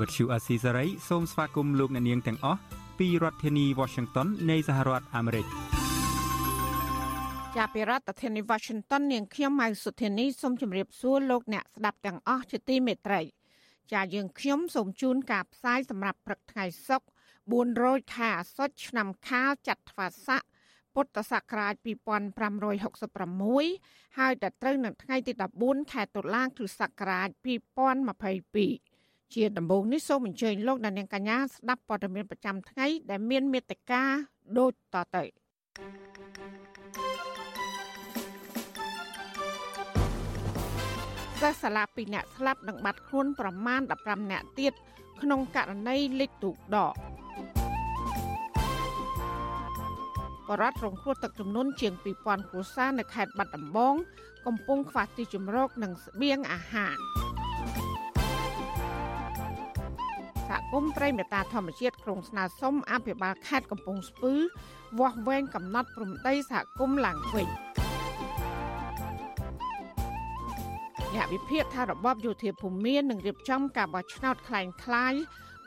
[0.00, 2.58] Azizi Serai ជាភាសាខ្មែរ Vuthu Azizi Serai សូមស្វាគមន៍លោកអ្នកនាងទាំងអស់
[2.98, 5.46] ពីរដ្ឋធានី Washington នៃសហរដ្ឋអាមេរិក។
[7.56, 13.20] ចាប់ពីរដ្ឋធានី Washington នាងខ្ញុំម៉ៅសុធានីសូមជម្រាបសួរលោកអ្នកស្ដាប់ទាំងអស់ជាទីមេត្រី
[13.92, 17.06] ចាយើងខ្ញុំសូមជូនការផ្សាយសម្រាប់ព្រឹកថ្ងៃសុក្រ
[17.50, 20.42] 4រោចខែអាសត់ឆ្នាំខាលចត្វាស័ក
[20.94, 21.74] ពុទ្ធសករាជ
[22.56, 25.32] 2566ហើយដល់ត្រូវនៅថ្ងៃទី
[25.62, 28.83] 14ខែតុលាគ្រិស្តសករាជ2022
[29.34, 34.02] ជាដំបូងនេះសូមអញ្ជើញលោកអ្នកនាងកញ្ញាស្ដាប់ព័ត៌មានប្រចាំថ្ងៃដែលមានមេត្តា
[34.58, 35.24] ដូចតទៅ
[35.76, 37.24] thank you
[41.44, 44.72] សិស្សសាលា2នាក់ស្លាប់និងបាត់ខ្លួនប្រមាណ15នាក់ទៀត
[45.22, 46.94] ក្នុងករណីលិចទូកដក
[50.48, 53.94] បរដ្ឋរងគ្រោះទឹកចំនួនជាង2000គ្រួសារនៅខេត្តបាត់ដំបង
[54.46, 56.96] កំពុងខ្វះទីជម្រកនិងស្បៀងអាហារ
[60.53, 64.33] សហគមន៍ព្រៃមេតាធម្មជាតិក្រុងស្នើសុំអភិបាលខេត្តកំពង់ស្ពឺ
[64.99, 67.49] វាស់វែងកំណត់ព្រំដីសហគមន៍ឡើងវិញ។
[71.15, 75.19] អ្នកវិភាគថារបបយោធាភូមិមាននឹងរៀបចំការបោះឆ្នោតคล้ายៗ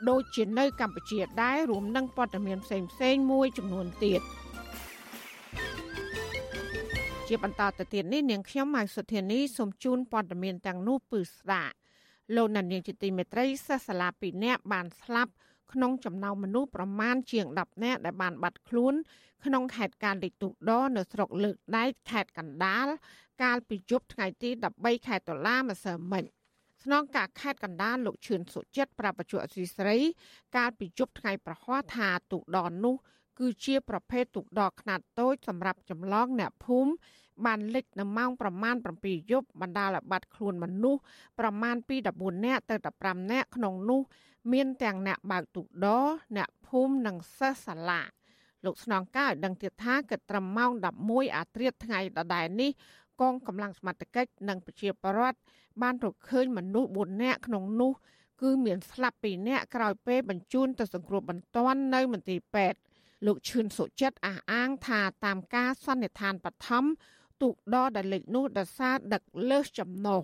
[0.09, 4.21] ដូចជានៅកម្ពុជាដែររួមនឹងព័ត៌មានផ្សេងៗមួយចំនួនទៀត
[7.27, 11.75] ជាបន្តទៅទៀតនេះនាងខ្ញុំម៉ៅសុធានីសូមជូនព័ត៌មានទាំងនោះពឺស្ដាប់
[12.36, 15.32] លោកនាងជាទីមេត្រីសិស្សសាលា2នាក់បានស្លាប់
[15.72, 18.94] ក្នុងចំណោមមនុស្សប្រមាណជាង10នាក់ដែលបានបាត់ខ្លួន
[19.44, 22.86] ក្នុងហេតុការណ៍លិចទូកដនៅស្រុកលើកដែកខេត្តកណ្ដាល
[23.42, 26.24] កាលពីយប់ថ្ងៃទី13ខែតុលាម្សិលមិញ
[26.82, 29.96] ស្នងការខេត្តកណ្ដាលលោកឈឿនសុចិត្តប្រាប់បច្ចុប្បន្នអសីស្រី
[30.56, 32.96] កាលពីយប់ថ្ងៃប្រហ័សថាទូកដនោះ
[33.38, 36.92] គឺជាប្រភេទទូកដខ្នាតតូចសម្រាប់ចម្លងអ្នកភូមិ
[37.46, 41.00] បានលិចនៅម៉ោងប្រមាណ7យប់បណ្ដាលឲ្យបាត់ខ្លួនមនុស្ស
[41.38, 44.00] ប្រមាណពី14នាក់ទៅ15នាក់ក្នុងនោះ
[44.52, 45.88] មានទាំងអ្នកបើកទូកដ
[46.36, 48.00] អ្នកភូមិនិងសិស្សសាលា
[48.64, 50.70] លោកស្នងការឲ្យដឹងទៀតថាគិតត្រឹមម៉ោង
[51.04, 52.70] 11អាត្រាថ្ងៃដដែលនេះ
[53.20, 55.38] កងកម្លាំងសមត្ថកិច្ចនិងប្រជាពលរដ្ឋ
[55.82, 57.92] បានរកឃើញមនុស្ស4នាក់ក្នុងនោះ
[58.42, 62.78] គឺមានស្លាប់2នាក់ក្រោយពេលបញ្ជូនទៅសង្គ្រោះបន្ទាន់នៅមន្ទីរពេទ្យ
[63.26, 66.84] លោកឈឿនសុចិត្តអះអាងថាតាមការសន្និដ្ឋានបឋម
[67.42, 70.20] ទូកដដែលលេខនោះដោយសារដឹកលើសចំណុះ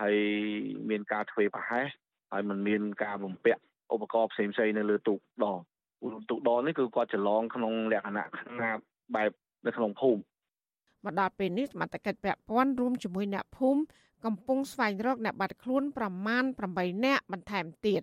[0.00, 0.16] ហើយ
[0.90, 1.88] មានការធ្វើប្រហែស
[2.32, 3.60] ហើយมันមានការបំពាក់
[3.94, 5.46] ឧបករណ៍ផ្សេងៗនៅលើទូកដ
[6.30, 8.78] ទូកដនេះគឺគាត់ច្រឡងក្នុងលក្ខណៈខ្នាត
[9.14, 9.30] បែប
[9.66, 10.20] នៅក្នុងភូមិ
[11.04, 13.80] មកដល់ពេលនេះសមត្ថកិច្ចពាក់ព័ន្ធរួមជាមួយអ្នកភូមិ
[14.24, 18.02] កំពុងស្វែងរកអ្នកបាត់ខ្លួនប្រមាណ8នាក់បន្ថែមទៀត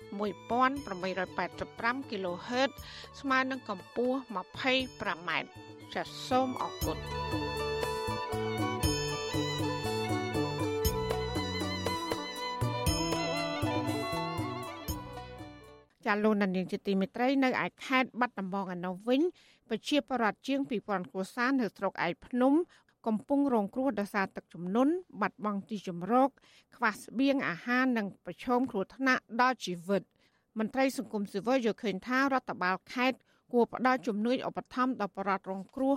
[0.19, 2.71] 11885 kHz
[3.19, 5.29] ស្មើនឹងកម្ពស់ 25m
[5.93, 6.97] ចាសសូមអរគុណ
[16.05, 19.21] ចាលោកនាងជាទីមេត្រីនៅឯខេត្តបាត់ដំបងឯនោះវិញ
[19.69, 22.53] ប្រជាពលរដ្ឋជាង2000គ្រួសារនៅស្រុកឯកភ្នំ
[23.07, 26.29] កំពុងរងគ្រោះដោយសារទឹកជំនន់បាត់បង់ទីជម្រក
[26.75, 30.01] ខ្វះស្បៀងអាហារនិងប្រឈមគ្រោះថ្នាក់ដល់ជីវិត
[30.59, 33.17] មន្ត្រីសង្គមស៊ីវិលយល់ឃើញថារដ្ឋបាលខេត្ត
[33.51, 35.95] គួរផ្ដល់ជំនួយឧបត្ថម្ភដល់ប្រជាពលរដ្ឋរងគ្រោះ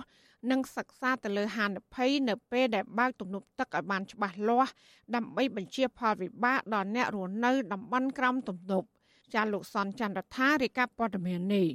[0.51, 4.71] និងសិក្សាទៅលើហានិភ័យនៅពេលដែលបើកទំនប់ទឹកឲ្យបានច្បាស់លាស់
[5.15, 8.87] ដើម្បីបញ្ជាផលវិបាកដល់អ្នករស់នៅតំបន់ក្រោមទំនប់
[9.33, 11.67] ចាលោកសនចន្ទរដ្ឋារាយការណ៍ព័ត៌មាននេះ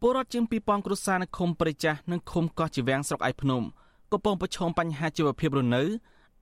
[0.00, 3.62] ពលរដ្ឋជាង2000គ្រួសារនៅឃុំព្រៃចាស់និងឃុំកោះជីវាំងស្រុកឯភ្នំ
[4.12, 5.82] កំពុងប្រឈមបញ្ហាជីវភាពរស់នៅ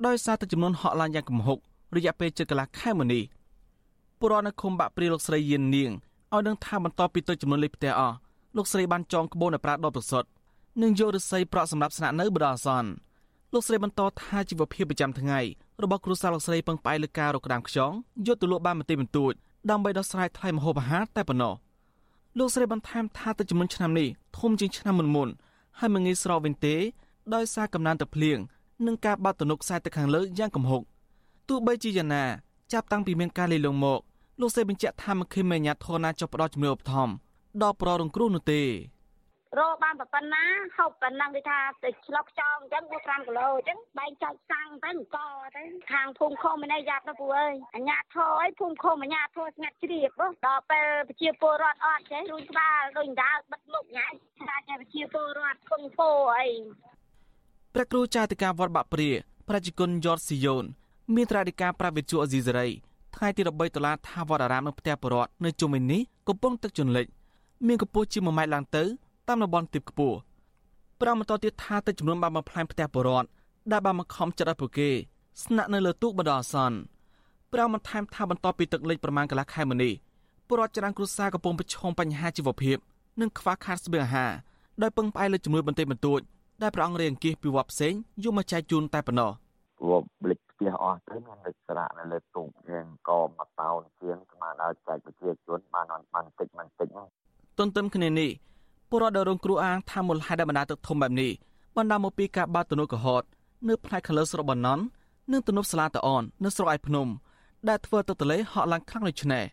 [0.06, 1.58] ដោយសារតែចំនួនហក់ឡើងយ៉ាងគំហុក
[1.96, 3.22] រយៈពេលជិតកន្លះខែមកនេះ
[4.18, 5.90] ពលរដ្ឋនៅឃុំបាក់ព្រាលោកស្រីយាននាង
[6.32, 8.16] ឲ្យដឹងថាបន្តពីទឹកចំនួនលេខផ្ទះអស់
[8.56, 10.28] លោកស្រីបានចងក្បូននៅប្រាដបប្រសុទ្ធ
[10.82, 12.90] និងយកឫស្សីប្រក់សម្រាប់ស្នាក់នៅបដអាសន្ន
[13.52, 15.40] លោកស្រីបន្តថាជីវភាពប្រចាំថ្ងៃ
[15.82, 17.92] របស់គ្រួសារលោកស្រីពឹងផ្អែកលើការរកក្តាមខ្យង
[18.26, 19.32] យកទៅលក់បានបន្តិចបន្តួច
[19.70, 21.54] ដើម្បីដោះស្រាយថ្លៃម្ហូបអាហារតែប៉ុណ្ណោះ
[22.38, 24.08] លោកស្រីបន្ថែមថាទឹកចំនួនឆ្នាំនេះ
[24.38, 25.28] ធំជាងឆ្នាំមុនមុន
[25.78, 26.76] ហើយមិនងាយស្រកវិញទេ
[27.34, 28.38] ដោយសារកំណើនទឹកភ្លៀង
[28.86, 30.82] និងការបាត់ទំនុកខ្សែទឹកខាងលើយ៉ាងគំហុក
[31.48, 32.24] ទោះបីជាយ៉ាងណា
[32.72, 34.00] ចាប់តាំងពីមានការលេលងមក
[34.40, 37.14] លោកសេបញ្ជាក់ថាមិនឃើញមេញ្ញាធនណាចុះផ្ដោតជំនឿឧបត្ថម្ភ
[37.62, 38.62] ដល់ប្ររងគ្រោះនោះទេ
[39.58, 40.44] រកបានប៉ុណ្ណា
[40.76, 45.18] ហូបប៉ុណ្ណឹងគេថាទៅឆ្លុកចោលអញ្ចឹង4 5គីឡូអញ្ចឹងបែងចែកសាំងទៅអង្គ
[45.56, 45.62] ទៅ
[45.92, 50.10] ខាងភូមិខុំមិនឯយ៉ាប់ទៅពូអើយអញ្ញាធរអីភូមិខុំអញ្ញាធរស្ងាត់ជ្រាប
[50.46, 56.48] ដល់ពេលប្រជាពលរដ្ឋអត់ចេះរួញក្បាលដូចដើបិទមុខញ៉ាំខ្លាចតែប្រជាពលរដ្ឋគង់ពោអី
[57.74, 59.10] ព្រះគ្រូចាតិកាវត្តបាក់ព្រា
[59.48, 60.64] ប្រជាជនយតស៊ីយ៉ូន
[61.14, 62.68] មានត្រាធិការប្រាវិទ្យាអេស៊ីសេរី
[63.16, 67.06] ថ្ងៃទី13ដុល្លារថាវត្តអារាមនៅផ្ទះបរតនៅជុំវិញនេះកំពុងទឹកជន់លិច
[67.66, 68.84] មានកម្ពស់ជា1ម៉ែត្រឡើងទៅ
[69.28, 70.16] តាមតំបន់ទីបខ្ពស់
[71.00, 73.24] ប្រាំបន្តទៀតថាទឹកចំនួនបានបំផ្លាញផ្ទះបរត
[73.72, 74.90] ដែលបានមកខំចិត្តឲ្យពួកគេ
[75.44, 76.76] ស្នាក់នៅលើទូកបណ្ដោះអាសន្ន
[77.52, 79.92] ប្រាំបន្ថែមថាបន្ទាប់ពីទឹកលិចប្រមាណកន្លះខែមុននេះ
[80.46, 82.76] ពលរដ្ឋច្រើនគ្រួសារកំពុងប្រឈមបញ្ហាជីវភាព
[83.20, 84.30] និងខ្វះខាតស្បៀងអាហារ
[84.82, 86.20] ដោយពឹងផ្អែកលើជំនួយបន្តិចបន្តួច
[86.62, 89.30] ដែលព្រះអង្គរាយអង្គាសពីវត្តផ្សេងយកមកចែកជូនតែប៉ុណ្ណោះ
[89.88, 97.06] វត្តលិចផ្ទះអស់ទៅមានលិចស្រាក់នៅលើទូកយើងក៏មកតោនជាងស្មានដល់ចែកប្រជាជនបានបានបន្តិចបន្តិចហ្នឹង
[97.58, 98.30] ទន្ទឹមគ្នានេះ
[98.88, 101.30] ពលរដ្ឋដែលរងគ្រោះអាងថាមូលហេតុដែលបណ្ដាទឹកធំបែបនេះ
[101.76, 103.22] បណ្ដាមកពីការបាត់ទំនប់កហត
[103.68, 104.82] នៅផ្នែកខាងលើស្រុកបណ្ណន់
[105.32, 107.08] និងទំនប់ស្លាតអននៅស្រុកឯភ្នំ
[107.68, 109.44] ដែលធ្វើទឹកទន្លេហក់ឡើងខ្លាំងដូចនេះ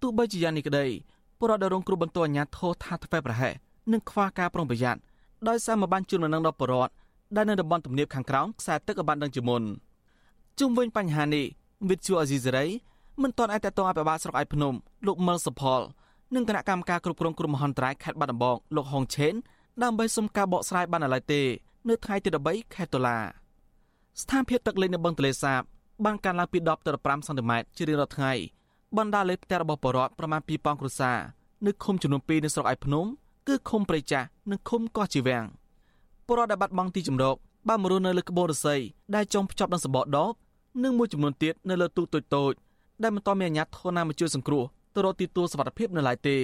[0.00, 0.86] ទោះបីជាយ៉ាងនេះក្តី
[1.38, 3.54] ពលរដ្ឋដែលរងគ្រោះបន្តអាញាធរថាធ្វើប្រហែស
[3.92, 5.00] និងខ្វះការប្រុងប្រយ័ត្ន
[5.48, 6.92] ដោយសារមកបានជួននៅនឹងដល់ពលរដ្ឋ
[7.36, 9.62] ដែលនៅតំបន់ទំនាបខាងក្រោមខ្សែទឹកឲ្យបានដឹងជាមុន
[10.58, 11.46] ជុំវិញបញ្ហានេះ
[11.90, 12.66] វិទ្យុអេស៊ីសេរី
[13.22, 14.74] មិនទាន់អាចតតងអភិបាលស្រុកឯភ្នំ
[15.06, 15.80] លោកមលសុផល
[16.34, 19.34] និងគណៈកម្មការគ្រប់គ្រងគ្រោះមហន្តរាយខេត្តបាត់ដំបងលោកហុងឆេន
[19.82, 21.42] ដើម្បីសុំការបកស្រាយបានឡើយទេ
[21.88, 23.18] នៅថ្ងៃទី13ខែតុលា
[24.20, 25.62] ស្ថានភាពទឹកលេខនៅបឹងទន្លេសាប
[26.04, 28.32] បានកើនឡើងពី10ទៅ15សង់ទីម៉ែត្រជារៀងរាល់ថ្ងៃ
[28.96, 31.18] បណ្ដាលេខផ្ទះរបស់ប្រជាពលរដ្ឋប្រមាណ2000គ្រួសារ
[31.66, 33.06] នៅឃុំចំនួន2នៅស្រុកឯភ្នំ
[33.48, 35.44] គឺឃុំព្រៃចាស់និងឃុំកោះជីវាំង
[36.26, 37.36] ពលរដ្ឋដែលបាត់បង់ទីជម្រក
[37.68, 38.80] បានមករស់នៅលើក្បូររស័យ
[39.14, 40.32] ដែលចុងភ្ជាប់នឹងសម្បកដប
[40.82, 42.52] និងមួយចំនួនទៀតនៅលើទូកតូចតូច
[43.02, 44.64] ដែលមិនទាន់មានអាជ្ញាធរណាមកជួយសង្គ្រោះ
[44.94, 46.38] ទៅរកទីទួលសុវត្ថិភាពនៅឡើយទេ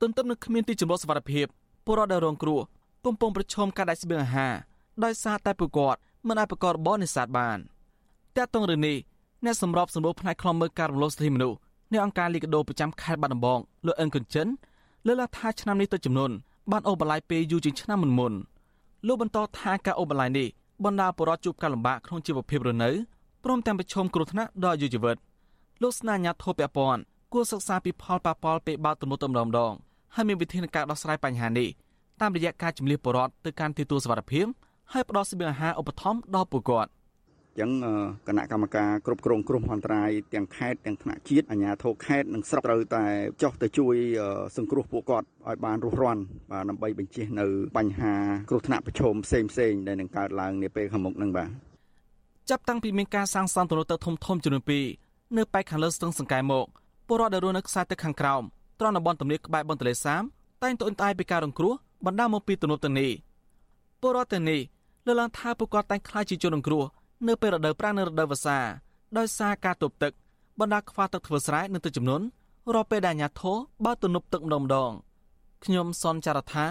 [0.00, 1.46] ទន្ទឹមនឹងគ្មានទីជម្រកសុវត្ថិភាព
[1.84, 2.60] ពលរដ្ឋដែលរងគ្រោះ
[3.06, 4.54] កំពុងប្រឈមការដាច់ស្បៀងអាហារ
[5.04, 7.58] ដោយសារតែពួកគាត់មិនអាចប្រកបរបរនេសាទបាន
[8.36, 8.96] តែតងរឿងនេះ
[9.44, 11.58] អ្នកសម្របសម្រួលផ្នែកខ្លំមើលការរំលោភសិទ្ធិមនុស្ស
[11.92, 14.46] នៃអង្គការលីកាដូប្រចាំខេត្តបាត់ដំបងលោកអិនកុនចិន
[15.06, 16.30] លើកឡើងថាឆ្នាំនេះទឹកចំនួន
[16.70, 18.32] បានអូសបន្លាយពេលយូរជាងឆ្នាំមុនមុន
[19.06, 20.48] លោកបន្តថាការអូសបន្លាយនេះ
[20.84, 22.90] បណ្ដាពលរដ្ឋជួបការលំបាកក្នុងជីវភាពរស់នៅ
[23.44, 25.16] ព្រមទាំងប្រឈមគ្រោះថ្នាក់ដល់អាយុជីវិត
[25.82, 27.00] លោកស្នើអាជ្ញាធរពាក់ព័ន្ធ
[27.32, 29.72] គួរសិក្សាពីផលប៉ះពាល់ពេលបើកទំនប់ទំនងម្ដង
[30.14, 31.68] ហើយមានវិធានការដោះស្រាយបញ្ហានេះ
[32.20, 34.46] តាមរយៈការជំនះបរដ្ឋទៅកាន់ទីទួលសវត្ថិភាព
[34.92, 36.90] ហើយផ្ដល់សេវាអាហារឧបត្ថម្ភដល់ពលរដ្ឋ
[37.58, 37.70] ចឹង
[38.28, 43.04] គណៈកម្មការគ្រប់គ្រងគ្រោះមហន្តរាយទាំងខេត្តទាំងថ្នាក់ជាតិអាជ្ញាធរខេត្តនិងស្រុកត្រូវតែ
[43.42, 43.96] ចុះទៅជួយ
[44.56, 46.18] សង្គ្រោះពួកគាត់ឲ្យបានរស់រាន
[46.50, 48.14] បាទដើម្បីបញ្ជៀសនៅបញ្ហា
[48.50, 51.50] គ្រោះថ្នាក់ប្រឈមផ្សេងផ្សេងដែលនឹងកើតឡើងនាពេលខាងមុខនឹងបាទ
[52.50, 54.64] ចាប់តាំងពីមានការសាងសង់ទំនប់ទឹកធំធំចំនួន
[55.00, 56.66] 2នៅប៉ែកខាងលើស្ទឹងសង្កែមក
[57.08, 58.42] ពលរដ្ឋដែលរស់នៅខ្សែទឹកខាងក្រោម
[58.80, 60.22] ត្រង់តំបន់ទំនាបក្បែរបឹងទន្លេសាប
[60.62, 61.74] តែងត្អូញត្អែពីការរងគ្រោះ
[62.06, 63.10] បណ្ដាលមកពីទំនប់ទាំងនេះ
[64.00, 64.60] ពលរដ្ឋទាំងនេះ
[65.06, 66.84] លើកឡើងថាពួកគាត់តែងខ្លាចជាជនរងគ្រោះ
[67.28, 68.58] នៅពេលរដូវប្រាំងនិងរដូវវស្សា
[69.18, 70.12] ដោយសារការទប់ទឹក
[70.60, 72.24] បណ្ដាខ្វះទឹកធ្វើស្រែនិងទឹកជំនន់
[72.74, 74.92] រាល់ពេលដែលអាជ្ញាធរបើទំនប់ទឹកម្ដងម្ដង
[75.64, 76.64] ខ្ញុំសនចាររថា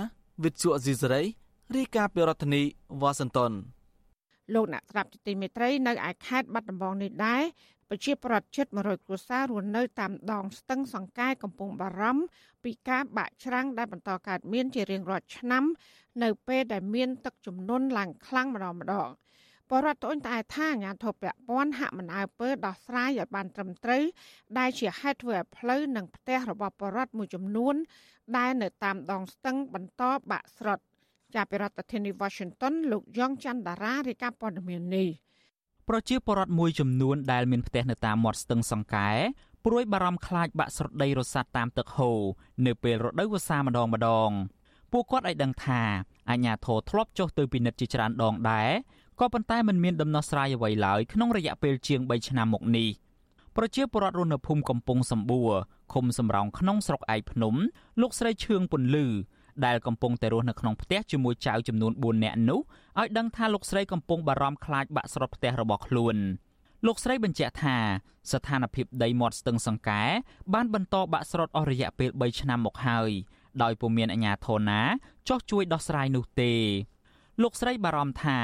[0.44, 1.22] វិទ្យុអេស៊ីសរ៉ៃ
[1.75, 2.62] រាយការណ៍ពីរដ្ឋធានី
[3.01, 3.51] វ៉ាស៊ីនតោន
[4.53, 7.44] លោកអ្នកស្ដាប់ទីមេត្រីនៅឯខេត្តបាត់ដំបងនេះដែរ
[7.89, 12.24] ប្រជាប្រដ្ឋជិត100គ្រួសាររស់នៅតាមដងស្ទឹងសង្កែកំពុងបារម្ភ
[12.63, 15.63] ពីការបាក់ច្រាំងដែលបន្តកើតមានជារៀងរាល់ឆ្នាំ
[16.24, 19.10] នៅពេលដែលមានទឹកជំនន់ឡើងខ្លាំងម្ដងម្ដង
[19.71, 24.03] បរដ្ឋត្អូញត្អែថាអាញាធិបពពន់ហាក់មិនអើពើដោះស្រាយឲ្យបានត្រឹមត្រូវ
[24.57, 27.75] ដែលជាហេតុធ្វើឲ្យផ្លូវនិងផ្ទះរបស់បរដ្ឋមួយចំនួន
[28.38, 30.79] ដែលនៅតាមដងស្ទឹងបន្តបាក់ស្រុត
[31.35, 35.09] ចាប់ពីរដ្ឋធានី Washington លោកយ៉ងច័ន្ទតារារាយការណ៍ព័ត៌មាននេះ
[35.89, 39.09] ប្រជាពលរដ្ឋមួយចំនួនដែលមានផ្ទះនៅតាមមាត់ស្ទឹងសង្កែ
[39.65, 42.19] ព្រួយបារម្ភខ្លាចបាក់ស្រដីរសាត់តាមទឹកហូរ
[42.65, 44.31] នៅពេលរដូវវស្សាម្ដងម្ដង
[44.91, 45.81] ពួកគាត់ឲ្យដឹងថា
[46.29, 48.69] អាញាធរធ្លាប់ចុះទៅពិនិត្យជាច្រើនដងដែរ
[49.19, 52.89] ក៏ប៉ុន្តែมันមានដំណោះស្រាយអ្វីឡើយក្នុងរយៈពេលជាង3ឆ្នាំមកនេះ
[53.55, 55.51] ប្រជាពលរដ្ឋរស់នៅភូមិកំពង់សម្បួរ
[55.93, 57.55] ឃុំសំរោងក្នុងស្រុកឯកភ្នំ
[58.01, 59.05] លោកស្រីឈឿងពន្លឺ
[59.65, 62.59] ដែលកំពុងតែរស់នៅក្នុងផ្ទះជាមួយចៅចំនួន4នាក់នោះ
[62.99, 66.15] ឲ្យដឹងថាលោកស្រីកំពុងបារម្ភខ្លាចបាក់ស្រុតផ្ទះរបស់ខ្លួន
[66.85, 67.77] លោកស្រីបញ្ជាក់ថា
[68.31, 70.03] ស្ថានភាពដីមាត់ស្ទឹងសង្កែ
[70.53, 73.11] បានបន្តបាក់ស្រុតអស់រយៈពេល3ឆ្នាំមកហើយ
[73.63, 74.81] ដោយពុំមានអាជ្ញាធរណា
[75.29, 76.53] ចោះជួយដោះស្រាយនោះទេ
[77.43, 78.39] លោកស្រីបារម្ភថា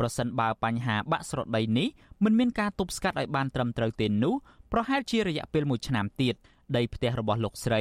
[0.00, 1.88] ប្រសិនបើបញ្ហាបាក់ស្រុតដីនេះ
[2.24, 4.34] មិនមានការទប់ស្កាត់ឲ្យបានត្រឹមត្រូវទេនោះ
[4.72, 6.34] ប្រហែលជារយៈពេល1ឆ្នាំទៀត
[6.76, 7.80] ដីផ្ទះរបស់លោកស្រី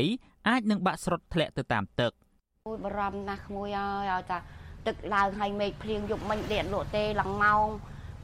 [0.49, 2.11] អាចនឹងបាក់ស្រុតធ្លាក់ទៅតាមទឹក
[2.67, 4.37] អូយបារម្ភណាស់ក្មួយអើយឲ្យថា
[4.87, 7.65] ទឹកឡើងហើយមេឃភ្លៀងយប់មិញដេកលក់ទេឡើងម៉ោង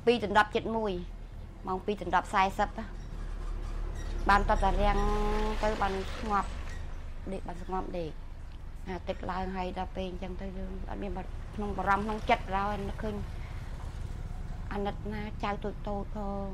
[0.05, 4.97] 2:71ម៉ោង2:40បានតតរាំង
[5.63, 6.49] ទៅបានស្ងប់
[7.31, 8.11] ដេកបានស្ងប់ដេក
[8.87, 11.11] អាទឹកឡើងហើយដល់ពេលអញ្ចឹងទៅយើងអត់មាន
[11.55, 13.15] ក្នុងបារម្ភក្នុងចិត្តឡើយឃើញ
[14.73, 16.47] អាណិតណាចៅតូចតូចផង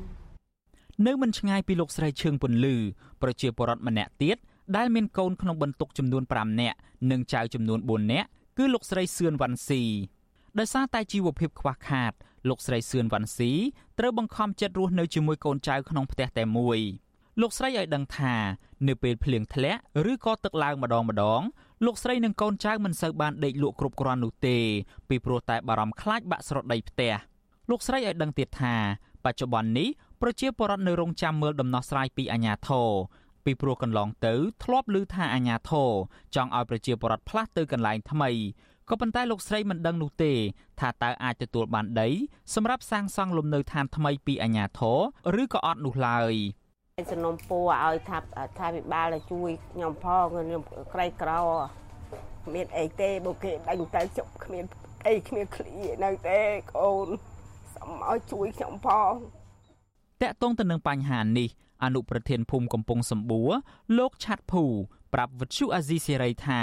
[1.06, 2.76] នៅមិនឆ្ងាយពីលោកស្រីឈឿងពន្លឺ
[3.22, 4.38] ប្រជាពលរដ្ឋម្នាក់ទៀត
[4.78, 6.78] ដែលមានកូនក្នុងបន្ទុកចំនួន5នាក់
[7.12, 8.28] និងចៅចំនួន4នាក់
[8.58, 9.82] គឺលោកស្រីសឿនវ៉ាន់ស៊ី
[10.60, 12.14] ដោយសារតែជីវភាពខ្វះខាត
[12.50, 13.52] លោកស្រីសឿនវ៉ាន់ស៊ី
[14.00, 16.80] ត្រូវបង្ខំចិត្តរស់នៅជាមួយកូនចៅក្នុងផ្ទះតែមួយ
[17.42, 18.36] លោកស្រីឲ្យដឹងថា
[18.88, 19.80] នៅពេលភ្លៀងធ្លាក់
[20.12, 21.42] ឬក៏ទឹកឡើងម្ដងម្ដង
[21.86, 24.58] លោកស្រីនិងកូនចៅមិនសូវបានដេកលក់គ្រប់គ្រាន់នោះទេ
[25.10, 27.14] ពីព្រោះតែបារម្ភខ្លាចបាក់ស្រោតដីផ្ទះ
[27.72, 28.76] លោកស្រីឲ្យដឹងទៀតថា
[29.26, 29.90] បច្ចុប្បន្ននេះ
[30.22, 32.90] ប្រជាពលរដ្ឋនៅរងចាំមើលដំណោះស្រាយពីអាជ្ញាធរ
[33.46, 35.90] ពីព្រោះកន្លងទៅធ្លាប់ឮថាអាជ្ញាធរ
[36.36, 38.30] ចង់ឲ្យប្រជាពលរដ្ឋផ្លាស់ទៅកន្លែងថ្មី
[38.90, 40.34] ក៏ប៉ុន្តែលោកស្រីមិនដឹងនោះទេ
[40.80, 42.10] ថាតើអាចទទួលបានដី
[42.56, 44.82] សម្រាប់សាងសង់លំនៅឋានថ្មីពីអាជ្ញាធ
[45.36, 46.34] រឬក៏អត់នោះឡើយ
[47.12, 48.18] សំណុំពូឲ្យថា
[48.60, 50.62] ថាវិបាលជួយខ្ញុំផងខ្ញុំ
[50.94, 51.32] ក្រីក្រ
[52.54, 54.66] មានអីទេបើគេដេញទៅជប់គ្មាន
[55.08, 55.74] អីគ្មានឃ្លី
[56.04, 56.40] នៅទេ
[56.78, 57.10] កូន
[57.82, 59.14] សូមឲ្យជួយខ្ញុំផង
[60.22, 61.50] តកតងទៅនឹងបញ្ហានេះ
[61.84, 63.52] អនុប្រធានភូមិកំពង់សម្បួរ
[63.98, 64.64] លោកឆាត់ភូ
[65.14, 66.62] ប្រាប់វិទ្យុអាស៊ីសេរីថា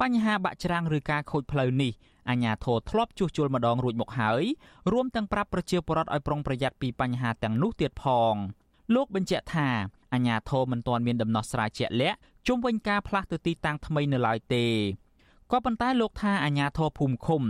[0.00, 1.92] បញ្ហាបាក់ច្រាំងឬការខូចផ្លូវនេះ
[2.30, 4.44] អាជ្ញាធរធ្លាប់ជួសជុលម្ដងរួចមកហើយ
[4.92, 8.34] រួមទាំងប្រាប់ប្រជាពលរដ្ឋឲ្យប្រុងប្រយ័ត្នពីបញ្ហាទាំងនោះទៀតផង
[8.94, 9.68] លោកបញ្ជាក់ថា
[10.12, 14.64] អាជ្ញាធរមិនទាន់មានដំណោះស្រាយជាក់លាក់ជុំវិញការផ្លាស់ទៅទីតាំងថ្មីនៅឡើយទេ
[15.52, 17.42] ក៏ប៉ុន្តែលោកថាអាជ្ញាធរភូមិឃុំ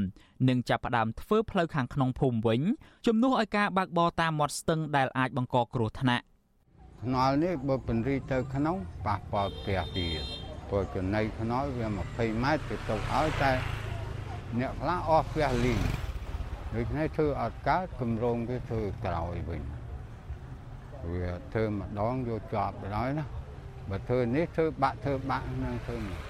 [0.48, 2.60] នឹងចាប់ផ្ដើមធ្វើផ្លូវខាងក្នុងភូមិវិញ
[3.06, 6.24] ជំនួសឲ្យការបើកបរតាមមាត់ស្ទឹងដែលអាចបង្កគ្រោះថ្នាក់
[7.02, 10.22] ថ្នល់នេះបើពន្រីទៅក្នុងប៉ះពាល់ផ្ទះទៀត
[10.68, 13.52] ព្រោះចំណៃថ្នល់វា20ម៉ែត្រទៅទៅឲ្យតែ
[14.60, 15.80] អ្នកខ្លះអស់ផ្ទះលីង
[16.74, 19.62] ដូច្នេះធ្វើអត់កើតគម្រោងវាធ្វើក្រោយវិញ
[21.12, 23.24] វាធ្វើម្ដងយកជាប់ដល់ណា
[23.90, 26.20] បើធ្វើនេះធ្វើបាក់ធ្វើបាក់នឹងធ្វើនេះ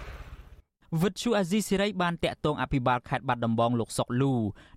[1.03, 4.35] វិទ្យុអាស៊ីសេរីបានតាក់ទងអភិបាលខេត្តបាត់ដំបងលោកសុកលូ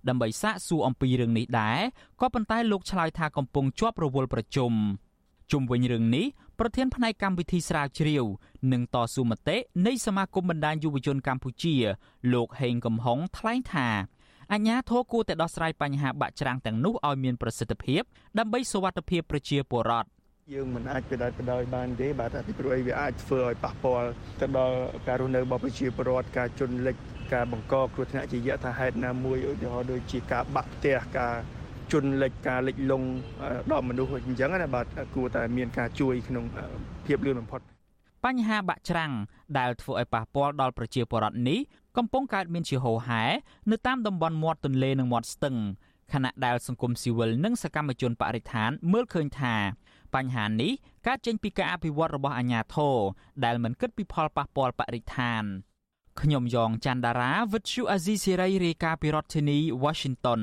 [0.08, 1.80] ដើម្បីសាកសួរអំពីរឿងនេះដែរ
[2.20, 4.72] ក៏ប៉ុន្តែលោកឆ្លើយថាកំពុងជាប់រវល់ប្រជុំ
[5.52, 6.26] ជុំវិញរឿងនេះ
[6.58, 8.24] ប្រធានផ្នែកកម្មវិធីស្រាវជ្រាវ
[8.72, 9.56] និងតស៊ូមតិ
[9.86, 11.74] នៃសមាគមបណ្ដាញយុវជនកម្ពុជា
[12.32, 13.88] លោកហេងកំហុងថ្លែងថា
[14.52, 18.02] អញ្ញាធរគួរតែដោះស្រាយបញ្ហាបាក់ច្រាំងទាំងនោះឲ្យមានប្រសិទ្ធភាព
[18.38, 20.08] ដើម្បីសុវត្ថិភាពប្រជាពលរដ្ឋ
[20.54, 24.08] យើងមិនអាចបដិបដោយបានទេបាទពីព្រោះអីវាអាចធ្វើឲ្យប៉ះពាល់
[24.40, 24.76] ទៅដល់
[25.08, 26.96] ការរស់នៅរបស់ប្រជាពលរដ្ឋការជន់លិច
[27.34, 31.34] ការបង្កគ្រោះថ្នាក់ជាយថាហេតុណាមួយឧទាហរណ៍ដូចជាការបាក់ផ្ទះការ
[31.92, 33.08] ជន់លិចការលិចលង់
[33.70, 36.44] ដល់មនុស្សអញ្ចឹងណាបាទគួរតែមានការជួយក្នុង
[37.06, 37.60] ភាពលឿនបំផុត
[38.24, 39.12] បញ្ហាបាក់ច្រាំង
[39.58, 41.58] ដែលធ្វើឲ្យប៉ះពាល់ដល់ប្រជាពលរដ្ឋនេះ
[41.96, 43.22] កំពុងកើតមានជាហូរហែ
[43.70, 45.56] នៅតាមតំបន់មាត់ទន្លេនិងមាត់ស្ទឹង
[46.12, 49.54] ខណៈដែលសង្គមស៊ីវិលនិងសកម្មជនបរិស្ថានមើលឃើញថា
[50.14, 50.72] បញ្ហានេះ
[51.06, 52.96] កើតចេញពីការអភិវឌ្ឍរបស់អាជ្ញាធរ
[53.44, 55.44] ដែលមិនគិតពីផលប៉ះពាល់បរិស្ថាន
[56.20, 60.40] ខ្ញុំយ៉ងច័ន្ទដារាវិទ្យុអាស៊ីសេរីរាយការណ៍ពីរដ្ឋធានី Washington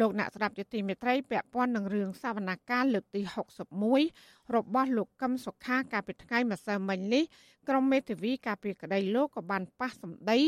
[0.00, 3.20] លោកអ្នកស្ដាប់ជាទីមេត្រីពាក់ព័ន្ធនឹងរឿងសវនកម្មលើកទី
[3.88, 7.24] 61របស់លោកកឹមសុខាកាលពីថ្ងៃម្សិលមិញនេះ
[7.68, 10.38] ក្រុមមេធាវីការពីក្តីលោកក៏បានប៉ះសម្ដី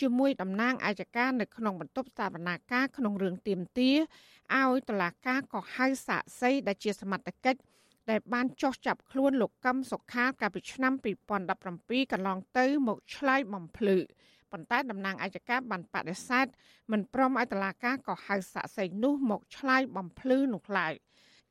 [0.00, 3.90] ជាមួយតំណាងអាយកានៅក្នុងបន្ទប់សវនកម្មក្នុងរឿងទៀមទា
[4.56, 7.60] ឲ្យតឡាការក៏ហៅសាកសីដែលជាសមត្ថកិច្ច
[8.10, 10.92] ដែលបានចោះចាប់ខ្លួនលោកកឹមសុខាកាលពីឆ្នាំ
[11.52, 13.98] 2017កន្លងទៅមកឆ្លើយបំភ្លឺ
[14.52, 16.46] ប៉ុន្តែតំណាងអាយកាបានបដិសេធ
[16.92, 20.92] មិនព្រមឲ្យតឡាការក៏ហៅសាក់សីនោះមកឆ្លើយបំភ្លឺនោះឡើយ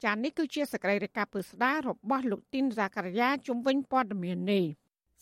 [0.04, 4.66] ចាននេះគឺជាសកម្មភាពពឹស្ដាររបស់លោកទីនសាករាជំវិញព័ត៌មាននេះ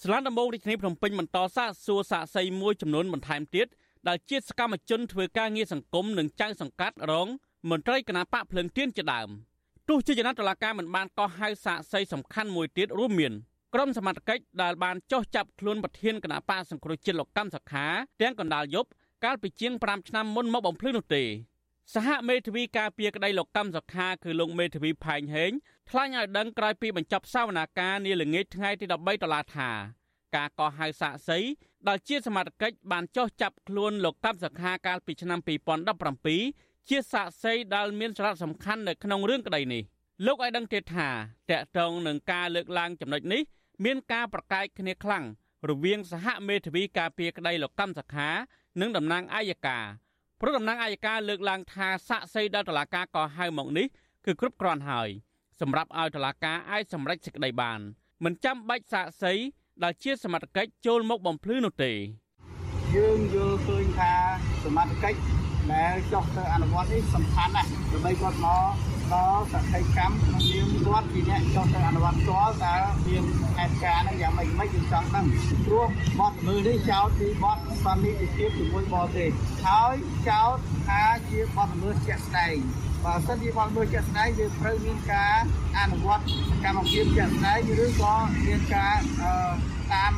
[0.03, 3.67] ស្លានដំបងរាជធានីភ្នំពេញបន្តសាកសួរសាកសីមួយចំនួនបន្ថែមទៀត
[4.07, 7.27] ដែលជាសកម្មជនធ្វើការងារសង្គមនិងចៅសង្កាត់រង
[7.69, 9.29] មន្ត្រីគណៈបកភ្លឹងទៀនជាដើម
[9.89, 13.33] ទោះជាចំណាត់តឡាការមិនបានកោះហៅសាកសីសំខាន់មួយទៀតរួមមាន
[13.73, 17.85] ក្រុមសមត្ថកិច្ចដែលបានចោះចាប់ខ្លួនប្រធានគណៈបកសង្គ្រោះជាតិលោកកម្មសខា
[18.21, 18.89] ទាំងកណ្ដាលយប់
[19.23, 21.23] កាលពីជាង5ឆ្នាំមុនមកបំភ្លឺនោះទេ
[21.93, 25.51] សហមេធាវីការពារក្តីលោកកម្មសខាគឺលោកមេធាវីផែងហេង
[25.89, 28.97] ថ្លែងឲ្យដឹងក្រោយពីបញ្ចប់សវនាការនាល្ងាចថ្ងៃទី13ដុ
[29.27, 29.69] ល្លារថា
[30.35, 31.39] ការកោះហៅសាកសី
[31.87, 35.39] ដែលជាសមត្ថកិច្ចបានចោះចាប់ខ្លួនលោកកម្មសខាកាលពីឆ្នាំ
[36.13, 39.83] 2017ជាសាកសីដែលមានសារៈសំខាន់នៅក្នុងរឿងក្តីនេះ
[40.25, 41.09] លោកឲ្យដឹងទៀតថា
[41.49, 43.41] តកតងនឹងការលើកឡើងចំណុចនេះ
[43.85, 45.25] មានការប្រកែកគ្នាខ្លាំង
[45.69, 48.29] រវាងសហមេធាវីការពារក្តីលោកកម្មសខា
[48.81, 49.79] និងតំណាងអាយកា
[50.39, 53.87] ព្រោះតំណាងអាយកាលើកឡើងថាសាក់សីដល់តុលាការក៏ហៅមកនេះ
[54.25, 55.09] គឺគ្រប់គ្រាន់ហើយ
[55.61, 57.79] សម្រាប់ឲ្យតុលាការអាចសម្រេចសេចក្តីបាន
[58.23, 59.33] មិនចាំបាច់សាក់សី
[59.83, 61.91] ដែលជាសមត្ថកិច្ចចូលមកបំភ្លឺនោះទេ
[62.95, 64.13] យើងយល់ឃើញថា
[64.63, 65.19] សមត្ថកិច្ច
[65.73, 72.75] ដែលចុះទៅអនុវត្តនេះសំខាន់ណាស់ដើម្បីគាត់មក ដល់សក្ខីកម្មក្នុងនាមគាត់ជាអ្នកចុះទៅអនុវត្តផ្ទាល់តើ
[73.07, 73.23] មាន
[73.57, 75.25] ហេតុការណ៍ហ្នឹងយ៉ាងម៉េចម៉េចយើងចង់ដឹង
[75.65, 75.85] ព្រោះ
[76.19, 79.29] បទល្មើសនេះចោទពីបទសន្និដ្ឋានជាមួយបរទេស
[79.67, 79.95] ហើយ
[80.29, 82.55] ចោទថាជាបទល្មើសជាក់ស្ដែង
[83.05, 85.35] បើសិនជាបទល្មើសជាក់ស្ដែងវាត្រូវមានការ
[85.79, 86.23] អនុវត្ត
[86.63, 88.15] កម្មវិធីជាក់ស្ដែងឬក៏
[88.47, 88.95] មានការ
[89.93, 90.13] តាម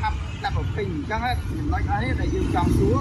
[0.00, 1.20] ថាប់តែប្រភេទអញ្ចឹង
[1.58, 2.96] ចំណុចអស់នេះដែលយើងចង់សួរ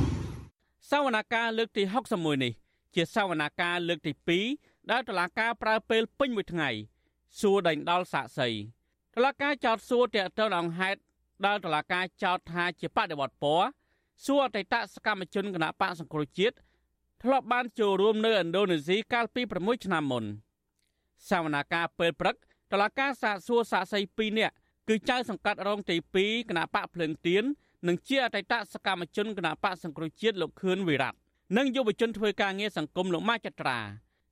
[0.90, 2.54] សវនកម្មលើកទី61នេះ
[2.96, 6.70] ជាសវនកម្មលើកទី2 ដែលតុលាការប្រើពេលពេញមួយថ្ងៃ
[7.40, 8.50] សួរដេញដោលសាកសី
[9.16, 11.00] តុលាការចោទសួរតាក់ទងអង្គហេតុ
[11.46, 13.68] ដែលតុលាការចោទថាជាបដិវត្តពណ៌
[14.26, 16.56] សួរអតីតសកម្មជនគណៈបកសង្គ្រោះជាតិ
[17.24, 20.24] ធ្លាប់បានចូលរួមនៅឥណ្ឌូនេស៊ីកាលពី6ឆ្នាំមុន
[21.30, 22.36] សវនាការពេលព្រឹក
[22.72, 24.56] តឡាការសាកសួរសាកសី2នាក់
[24.90, 27.44] គឺចៅសង្កាត់រងទី2គណៈបកភ្លើងទៀន
[27.88, 31.14] និងជាអតីតសកម្មជនគណៈបកសង្គ្រោះជាតិលោកខឿនវិរៈ
[31.58, 33.80] និងយុវជនធ្វើការងារសង្គមលោកម៉ាចត្រា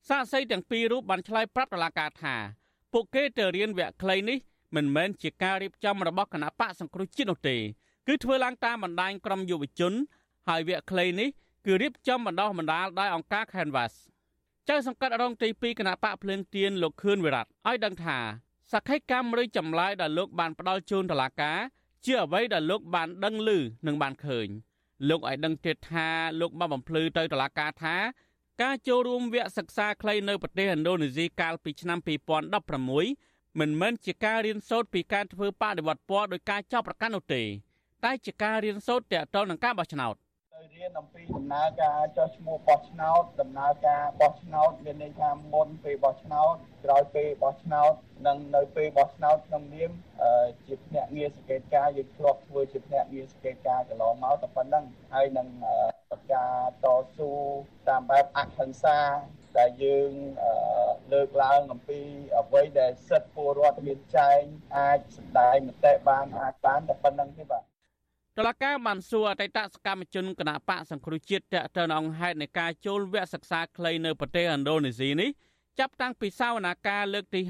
[0.08, 2.34] សាក្សីទាំងពីររូបបានឆ្លើយប្រាប់តុលាការថា
[2.92, 4.38] ពួកគេទៅរៀនវគ្គខ្លីនេះ
[4.76, 7.56] មិនមែនជាការរៀបចំរបស់គណៈបកសង្គ្រោះជាតិនោះទេ
[8.06, 9.92] គឺធ្វើឡើងតាមបណ្ដាញក្រុមយុវជន
[10.48, 11.28] ហើយវគ្គខ្លីនេះ
[11.66, 13.92] គឺរៀបចំបណ្ដោះបណ្ដាលដោយអង្គការ Canvas
[14.68, 18.18] ចៅសង្កាត់រងទី2គណៈបកភ្លើងទៀនលោកខឿនវិរៈឲ្យដឹងថា
[18.72, 21.58] សក្ខីកម្មឬចម្លើយដែលលោកបានផ្ដល់ជូនតុលាការ
[22.04, 23.50] ជាអ្វីដែលលោកបានដឹងឮ
[23.86, 24.48] និងបានឃើញ
[25.08, 26.08] លោកឲ្យដឹងទៀតថា
[26.40, 27.96] លោកបានបំភ្លឺទៅតុលាការថា
[28.62, 31.98] ការចូលរួមវគ្គសិក្សាខ្លីនៅប្រទេសឥណ្ឌូនេស៊ីកាលពីឆ្នាំ
[32.78, 37.42] 2016មិនមែនជាការរៀនសូត្រពីការធ្វើបដិវត្តពណ៌ដោយការចោទប្រកាន់នោះទេ
[38.04, 40.14] តែជាការរៀនសូត្រទាក់ទងនឹងការបោះឆ្នោត
[40.54, 47.92] ទៅរៀនអំពីដំណើរការចុះឈ្មោះបោះឆ្នោតដំណើរការបោះឆ្នោតមានន័យថាមុនពេលបោះឆ្នោតក្រោយពេលបោះឆ្នោត
[48.26, 49.90] និងនៅពេលបោះឆ្នោតក្នុងនាម
[50.66, 55.46] ជាភ្នាក់ងារសង្កេតការយើងធ្លាប់ធ្វើជាភ្នាក់ងារសង្កេតការកន្លងមកតែប៉ុណ្ណឹងហើយនឹង
[56.32, 57.32] ការតស៊ូ
[57.88, 58.98] តាមបែបអហិង្សា
[59.58, 60.10] ដែលយើង
[61.12, 62.00] លើកឡើងអំពី
[62.40, 64.40] អ្វីដែលសិទ្ធិពលរដ្ឋមានចែង
[64.78, 67.62] អាចសម្ដែងមតិបានអាចបានតែប៉ុណ្្នឹងទេបាទ
[68.38, 71.44] តឡការបានសួរអតីតសកម្មជនគណៈបកសង្គ្រោះជាតិត
[71.76, 75.30] ទៅនឹងអង្គហេតុនៃការចូលវគ្គសិក្សាខ្លីនៅប្រទេសឥណ្ឌូនេស៊ីនេះ
[75.78, 77.40] ចាប់តាំងពីសវនាការលើកទី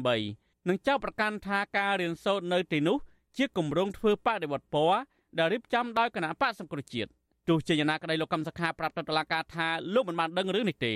[0.00, 2.96] 58និងចោទប្រកាន់ថាការរៀនសូត្រនៅទីនោះ
[3.36, 4.98] ជាគម្រោងធ្វើបដិវត្តពណ៌
[5.38, 7.10] ដែលរៀបចំដោយគណៈបកសង្គ្រោះជាតិ
[7.48, 10.94] ទោះជាយ៉ាងណាក្តីលោកកម្មសខាប្រាប់ទៅតុលាការថាលោកមិនបានដឹងរឿងនេះទេ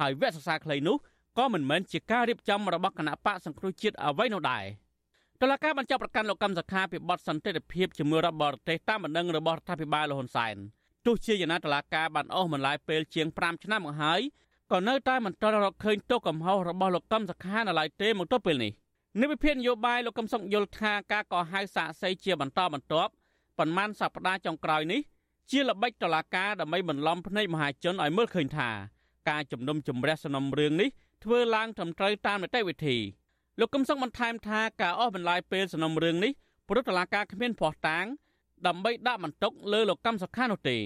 [0.00, 0.96] ហើយវគ្គសិក្សាខ្លីនោះ
[1.38, 4.64] ក៏មិនមែនជាការរៀបចំរបស់គណៈបកសង្គ្រោះជាតិអ្វីនោះដែរ
[5.40, 10.56] តុលាការបានចាប់ប្រកាន់លោកកម្មសខាពីបទសន្តិភាពជាមួយរដ្ឋបរទេសតាមបណ្ដឹងរបស់រដ្ឋាភិបាលលហ៊ុនសែន
[11.06, 14.20] ទោះជាយ៉ាងណាតុលាការបានអស់បន្លាយពេលជាង5ឆ្នាំមកហើយ
[14.72, 18.72] ក៏នៅតែមិនទាន់រកឃើញទោសកំហុសរបស់លោកកម្មសខានៅឡើយទេមកទល់ពេលនេះ
[19.20, 23.12] និវិភាននយោបាយលោកកឹមសុខយល់ថាការកោះហៅសាកសីជាបន្តបន្ទាប់
[23.58, 25.00] ប៉ុន្មានសប្តាហ៍ចុងក្រោយនេះ
[25.54, 28.70] ជាល្បិចតឡាការដើម្បីបន្លំភ្នែកមហាជនឲ្យមើលឃើញថា
[29.30, 30.88] ការជំនុំជម្រះសំណុំរឿងនេះ
[31.24, 32.96] ធ្វើឡើងត្រឹមត្រូវតាមនីតិវិធី
[33.60, 36.32] លោកកឹមសុខបន្ថែមថាការអស់បន្លាយពេលសំណុំរឿងនេះ
[36.68, 38.04] ព្រោះតឡាការគ្មានភ័ស្តុតាង
[38.66, 40.76] ដើម្បីដាក់បន្ទុកលើលោកកម្មសុខានោះទេ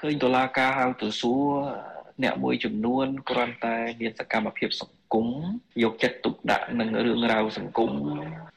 [0.00, 1.46] ឃើញតឡាការហៅទៅសួរ
[2.22, 5.26] អ្នកមួយចំនួនគ្រាន់តែមានសកម្មភាពសង្គម
[5.82, 7.90] យកចិត្តទុកដាក់នឹងរឿងរ៉ាវសង្គម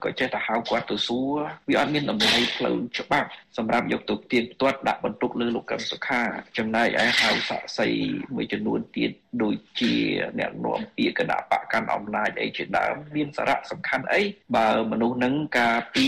[0.04, 1.36] ក៏ចេះតែហៅគាត់ទៅសួរ
[1.70, 6.22] វាអត់មានតម្លៃផ្លូវច្បាប់សម្រាប់យកទៅទៀងទាត់ដាក់បន្ទុកលើលោកកឹមសុខា
[6.58, 7.90] ចំណែកឯហៅសាក់សី
[8.36, 9.12] មួយចំនួនទៀត
[9.44, 9.94] ដូចជា
[10.40, 14.22] អ្នកនាំពាក្យគណៈបកកាន់អំណាចអីជាដើមមានសារៈសំខាន់អី
[14.56, 16.08] បើមនុស្សនឹងការពី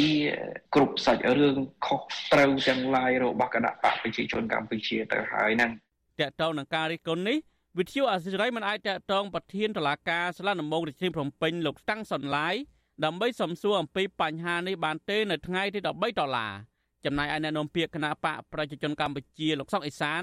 [0.76, 2.02] គ្រប់សាច់រឿងខុស
[2.34, 5.72] ត្រូវទាំងឡាយរបស់គណៈបកប្រជាជនកម្ពុជាទៅហើយហ្នឹង
[6.20, 7.38] តកតងនឹងការរិះគន់នេះ
[7.78, 12.56] វិទ្យុអាស៊ីសេរីមិនអាចតកតងប្រធានតុលាការស្លានដំបងរាជធានីភ្នំពេញលោកតាំងសុនឡាយ
[13.06, 16.54] ដើម្បីសំសួរអំពីបញ្ហានេះបានទេនៅថ្ងៃទី13ដុល្លារ
[17.06, 20.22] ចំណែកឯអ្នកនាំពាក្យគណៈបកប្រជាជនកម្ពុជាលោកសុកអេសាន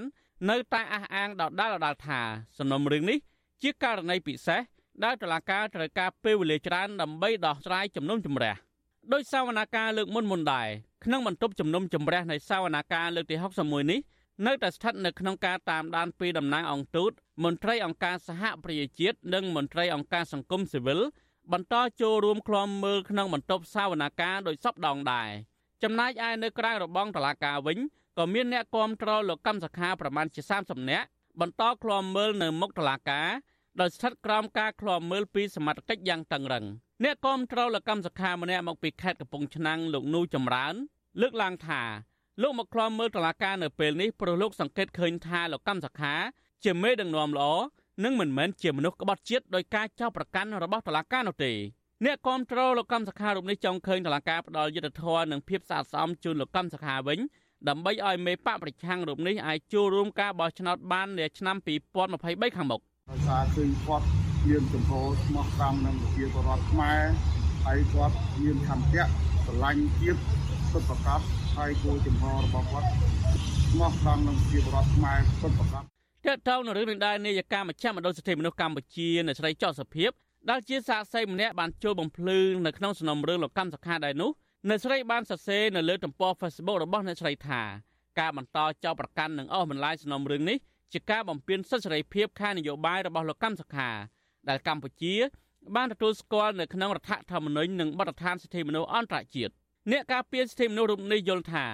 [0.50, 2.20] នៅតែអះអាងដដាលដដាលថា
[2.58, 3.18] សំណុំរឿងនេះ
[3.62, 4.60] ជាករណីពិសេស
[5.04, 8.54] ដែលតុលាការត្រូវការពេលវេលាច្រើនដើម្បីដោះស្រាយជំនុំជម្រះ
[9.12, 10.68] ដោយសាវនាការលើកមុនមុនដែរ
[11.04, 14.00] ក្នុងបន្ទប់ជំនុំជម្រះនៃសាវនាការលើកទី61នេះ
[14.44, 17.12] នៅតែស្ថិតនៅក្នុងការតាមដានពីតំណាងអង្គទូត
[17.44, 21.00] មន្ត្រីអង្គការសហប្រជាជាតិនិងមន្ត្រីអង្គការសង្គមស៊ីវិល
[21.52, 25.30] បន្តចូលរួមក្លំមើលក្នុងបន្ទប់សាវនាការដោយសពដងដែរ
[25.82, 27.78] ចំណែកឯនៅក្រៅរបងតឡាការវិញ
[28.18, 31.06] ក៏មានអ្នកគាំទ្រលោកកម្មសខាប្រមាណជា30នាក់
[31.40, 33.28] បន្តក្លំមើលនៅមុខតឡាការ
[33.80, 36.64] ដោយស្ថិតក្រោមការឃ្លាំមើលពីសមត្ថកិច្ចយ៉ាងតឹងរឹង
[37.04, 40.74] អ្នកគាំទ្រលកម្មសខាម្នាក់មកពីខេត្តកំពង់ឆ្នាំងលោកនូចម្រើន
[41.20, 41.82] លើកឡើងថា
[42.42, 46.14] លោកមកឃ្លាំមើលតឡាការនៅពេលនេះព្រោះលោកសង្កេតឃើញថាលោកកម្មសខា
[46.64, 47.52] ជាមេដឹកនាំល្អ
[48.04, 51.52] និងមិនមែនជាមនុស្សក្បត់ជាតិដោយការចោទប្រកាន់របស់តឡាការនោះទេ
[52.04, 57.18] អ្នកគាំទ្រលោកកម្មសខារូបនេះចង់ឃើញតឡាការផ្ដាល់យុទ្ធធរនិងភាពស្អាតស្អំជូនលោកកម្មសខាវិញ
[57.68, 61.56] ដើម្បីឲ្យមេបកប្រឆាំងរូបនេះអាចចូលរួមការបោះឆ្នោតបាននាឆ្នាំ
[62.06, 64.06] 2023ខាងមុខដោយសារឃើញគាត់
[64.48, 67.00] មានចំហស្មោះត្រង់នឹងប្រជាពលរដ្ឋខ្មែរ
[67.66, 69.06] ហើយគាត់មានធម្មៈ
[69.44, 70.20] ស្រឡាញ់ជាតិ
[70.72, 72.86] សុទ្ធប្រកប ហើយគោលចំហរបស់គាត់
[73.70, 75.84] ស្មោះត្រង់នឹងប្រជាពលរដ្ឋខ្មែរសុទ្ធប្រកប
[76.26, 80.10] តើតើនៅរឿងនេះដែរនាយកាមជ្ឈមណ្ឌលសិទ្ធិមនុស្សកម្ពុជានៅស្រីចော့សុភាព
[80.50, 84.30] ដែលជាសាក្សីម្នាក់បានចូលបំភ្លឺនៅក្នុងសំណុំរឿងលោកកម្មសខាដែរនោះ
[84.68, 87.62] អ្នកស្រីបានសរសេរនៅលើទំព័រ Facebook របស់អ្នកស្រីថា
[88.18, 90.58] ការបន្តចោទប្រកាន់និងអស់បន្លាយសំណុំរឿងនេះ
[90.92, 93.90] ជាការបំពានសិទ្ធិសេរីភាពខាងនយោបាយរបស់លោកកម្មសខា
[94.48, 95.14] ដែលកម្ពុជា
[95.76, 99.52] បានទទួលស្គាល់នៅក្នុងរដ្ឋធម្មនុញ្ញនិងបទដ្ឋានសិទ្ធិមនុស្សអន្តរជាតិ
[99.92, 101.64] អ្នកការពារសិទ្ធិមនុស្សរូបនេះយល់ថា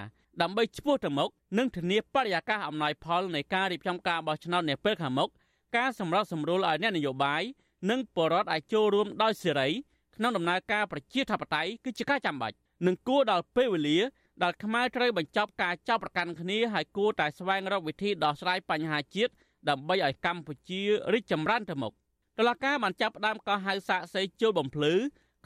[0.42, 5.28] ដើម្បីឈ្មោះទៅមុខនិងធានាបរិយាកាសអំណោយផលនៃការរៀបចំការបោះឆ្នោតនាពេលខាងមុខ
[5.76, 7.42] ការសម្របសម្រួលឲ្យអ្នកនយោបាយ
[7.90, 9.68] និងបរដ្ឋអាចចូលរួមដោយសេរី
[10.16, 13.98] ក្នុងដំណើរការប្រជាធិបតេយ្យគឺជាការចាំបាច់និងគួរដល់ពេលវេលា
[14.42, 19.32] ដែលខ្មែរត្រូវបញ្ចប់ការចោទប្រកាន់គ្នាហើយគួរតែស្វែងរកវិធីដោះស្រាយបញ្ហាជាតិ
[19.68, 20.80] ដើម្បីឲ្យកម្ពុជា
[21.12, 21.92] រីកចម្រើនទៅមុខ
[22.38, 24.94] តុលាការបានចាប់ផ្ដើមកោះហៅសាកសីជុលបំភ្លឺ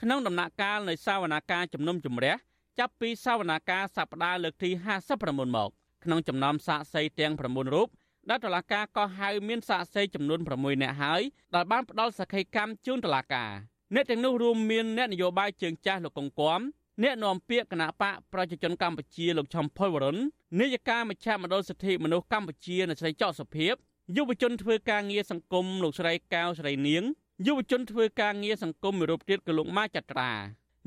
[0.01, 2.35] ក្នុងដំណាក់កាលនៃសាវនាការជំនុំជម្រះ
[2.79, 4.71] ចាប់ពីសាវនាការសប្តាហ៍លើកទី
[5.12, 5.71] 59មក
[6.05, 7.89] ក្នុងចំណោមសាកសីទាំង9រូប
[8.29, 11.23] ដែលតុលាការកោះហៅមានសាកសីចំនួន6នាក់ហើយ
[11.55, 13.51] ដែលបានផ្ដល់សក្ខីកម្មជូនតុលាការ
[13.95, 16.61] អ្នកទាំងនោះរួមមានអ្នកនយោបាយជើងចាស់លោកកុងគំ
[17.03, 20.17] អ្នកនាំពាក្យគណៈបកប្រជាជនកម្ពុជាលោកឈំផុលវរុន
[20.61, 23.75] នាយកាមជ្ឈមណ្ឌលសិទ្ធិមនុស្សកម្ពុជានៅស្រីចော့សុភាព
[24.17, 27.03] យុវជនធ្វើការងារសង្គមលោកស្រីកៅស្រីនាង
[27.47, 30.33] យុវជនធ្វើការងារសង្គមមួយរូបទៀតគឺលោកម៉ាចត្រា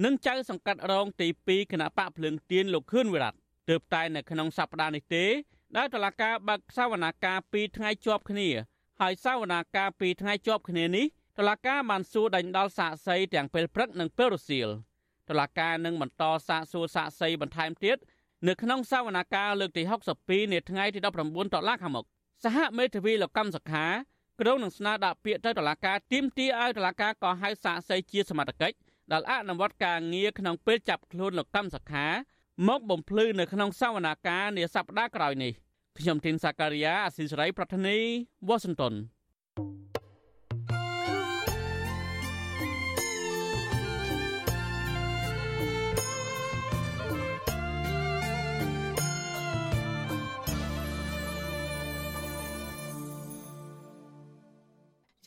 [0.04, 3.34] និងចៅសង្កាត់រងទី2គណៈបកភ្លើងទៀនលោកខឿនវិរៈ
[3.70, 5.26] ទើបតែនៅក្នុងសប្តាហ៍នេះទេ
[5.78, 8.48] ដែលតឡាការបើកសវនាការ2ថ្ងៃជាប់គ្នា
[9.02, 11.06] ហើយសវនាការ2ថ្ងៃជាប់គ្នានេះ
[11.38, 14.70] តឡាការបានសួរដេញដោលសាកសីទាំងពេលព្រឹកនិងពេលរសៀល
[15.30, 17.98] តុលាការនឹងបន្តសាកសួរសាកសីបន្ថែមទៀត
[18.48, 19.84] នៅក្នុងសវនាការលើកទី
[20.18, 22.06] 62នាថ្ងៃទី19តុលាខាងមុខ
[22.44, 23.86] សហមេធាវីលោកកម្មសខា
[24.42, 28.78] ក្រុងនឹងស្នើដាក់ពាក្យទៅតុលាការទាមទារឲ្យតុលាការក៏ហៅសាកសីជាសមត្ថកិច្ច
[29.12, 32.08] ដែលអនុវត្តការងារក្នុងពេលចាប់ខ្លួនលោកកម្មសខា
[32.68, 35.52] មកបំភ្លឺនៅក្នុងសវនាការនាសប្តាហ៍ក្រោយនេះ
[36.00, 37.98] ខ្ញុំទីនសាការីយ៉ាអស៊ីសេរីប្រធានី
[38.48, 38.94] វ៉ាស៊ីនតោន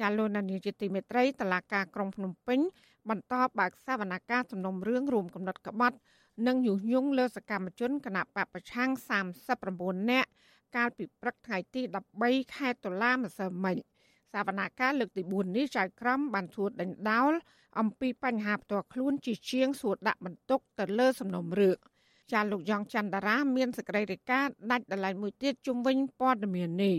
[0.00, 2.60] ចាលោកនានីជាទីមេត្រីតឡាការក្រុងភ្នំពេញ
[3.10, 5.96] បន្តបើកសវនកម្មសំណុំរឿងរួមកំណត់ក្បត់
[6.46, 8.90] និងយុយងលើសកម្មជនគណៈបពប្រឆាំង
[9.50, 10.28] 39នាក់
[10.76, 11.82] កាលពីព្រឹកថ្ងៃទី
[12.18, 13.76] 13ខែតុលាម្សិលមិញ
[14.32, 17.32] សវនកម្មលើកទី4នេះចៅក្រមបានសួរដេញដោល
[17.80, 21.76] អំពីបញ្ហាផ្ទាល់ខ្លួនជាជាងសួរដាក់បន្ទុកទៅលើសំណុំរឿង
[22.32, 26.96] ចាលោកយ៉ងច័ន្ទតារាមានសេចក្តីរាយការណ៍ដាច់ដライមួយទៀតជុំវិញព័ត៌មាននេះ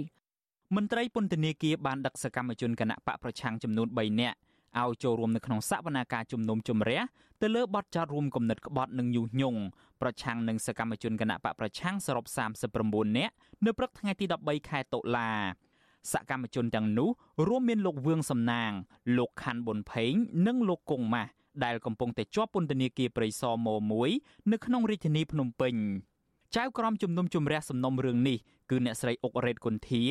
[0.76, 4.38] មន្ត្រីពន្ធនាគារបានដឹកសកម្មជនគណៈបកប្រឆាំងចំនួន3នាក់
[4.82, 7.00] ឲ្យចូលរួមនៅក្នុងសវនាការជំនុំជម្រះ
[7.42, 9.60] ទៅលើបទចោទរួមគំនិតក្បត់និងញុះញង់
[10.02, 12.26] ប្រឆាំងនឹងសកម្មជនគណៈបកប្រឆាំងសរុប
[12.72, 13.34] 39នាក់
[13.66, 15.30] នៅព្រឹកថ្ងៃទី13ខែតុលា
[16.12, 17.10] សកម្មជនទាំងនោះ
[17.48, 18.72] រួមមានលោកវឿងសំណាង
[19.18, 20.14] លោកខាន់ប៊ុនផេង
[20.48, 21.32] និងលោកគង់ម៉ាស់
[21.66, 23.68] ដែលកំពុងតែជាប់ពន្ធនាគារព្រៃសរម
[24.08, 25.76] 1នៅក្នុងរាជធានីភ្នំពេញ
[26.56, 28.38] ចៅក្រមជំនុំជម្រះសំណុំរឿងនេះ
[28.70, 30.04] គឺអ្នកស្រីអុករ៉េតគុន្ធា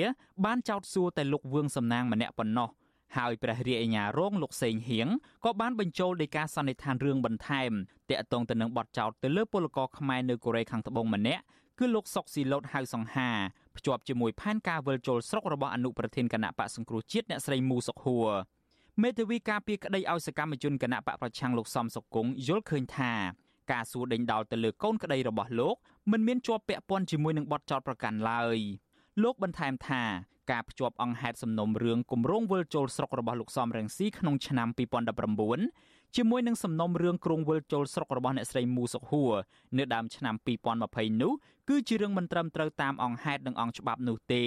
[0.45, 2.69] បានចោទសួរតែលោកវឿងសំណាងម្នាក់ប៉ុណ្ណោះ
[3.17, 5.09] ហើយព្រះរាជអាជ្ញារងលោកសេងហៀង
[5.45, 7.71] ក៏បានបញ្ចូលដីកាសន្និដ្ឋានរឿងបន្ថែម
[8.11, 11.43] តាក់ទងទៅនឹងបទចោទទៅលើពលករខ្មែរនៅកូរ៉េខាងត្បូងម្នាក់
[11.79, 13.31] គឺលោកសុកស៊ីឡូតហៅសង្ហា
[13.77, 18.31] ភ្ជាប់ជាមួយផែនការវិលជុលស្រុករបស់អនុប្រធានគណៈបកសង្គ្រោះជាតិអ្នកស្រីមូសុខហួរ
[19.03, 23.13] មេធាវីការពីក្តីឲ្យសកម្មជនគណៈបកប្រឆាំងលោកសំសុគង្គយល់ឃើញថា
[23.73, 25.77] ការសួរដេញដោលទៅលើកូនក្តីរបស់លោក
[26.13, 28.59] មិនមានជាប់ពាក់ព័ន្ធជាមួយនឹងបទចោទប្រកាន់ឡើយ
[29.21, 30.03] លោកបន្ថែមថា
[30.51, 34.69] ការភ្ជាប់អង្គហេតុសំណុំរឿងគម្រោងវិលចូលស្រុករបស់លោកសំរងស៊ីក្នុងឆ្នាំ
[35.43, 39.33] 2019ជាមួយនឹងសំណុំរឿងគ្រងវិលចូលស្រុករបស់អ្នកស្រីមូសុខហួរ
[39.79, 40.35] នៅដើមឆ្នាំ
[40.79, 41.33] 2020នោះ
[41.69, 44.45] គឺជារឿងមិនត្រឹមត្រូវតាមអង្គហេតុនិងអង្គច្បាប់នោះទេ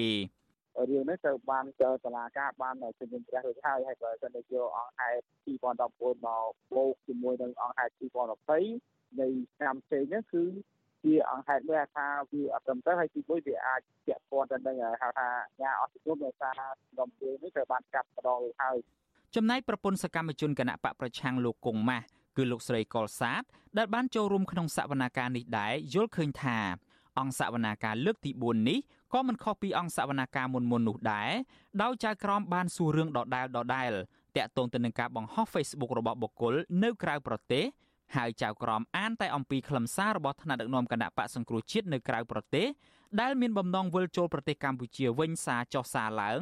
[0.89, 7.93] រឿងនេះត្រូវបានចើតឡាការបានជំនុំជម្រះរួចហើយហើយបើសិនជាយកអង្គហេតុ2019មកបូកជាមួយនឹងអង្គហេតុ
[8.55, 10.43] 2020នៃឆ្នាំផ្សេងហ្នឹងគឺ
[11.05, 15.27] ជាអង្គហេតុមួយថាវាអត់ត្រឹមត្រូវហើយទីមួយវាអាចពាក់ព័ន្ធទៅនឹងហៅថា
[15.61, 16.53] ញាអត់ជំនុំដោយសារ
[16.99, 18.77] ដំណើរនេះត្រូវបានកាត់ម្ដងរួចហើយ
[19.35, 22.05] ចំណែកប្រពន្ធសកម្មជនគណៈបកប្រឆាំងលោកគង់ម៉ាស់
[22.37, 23.43] គឺលោកស្រីកុលសាទ
[23.77, 26.57] ដែលបានចូលរួមក្នុងសវនាការនេះដែរយល់ឃើញថា
[27.19, 28.79] អង្គសវនាការលើកទី4នេះ
[29.13, 31.31] ក៏មិនខុសពីអង្គសវនាការមុនមុននោះដែរ
[31.81, 33.91] ដោយចៅក្រមបានសួររឿងដដែលដដែល
[34.37, 37.65] តាក់ទងទៅនឹងការបង្ហោះ Facebook របស់បុគ្គលនៅក្រៅប្រទេស
[38.15, 42.67] ហើយចៅក្រមអានតែអំពីខ្លឹមសាររបស់ថ្នាក់ដឹកនាំគណៈបកសង្គ្រោះជាតិនៅក្រៅប្រទេស
[43.21, 46.41] ដែលមានបំណងវិលចូលប្រទេសកម្ពុជាវិញសារចោះសារឡើង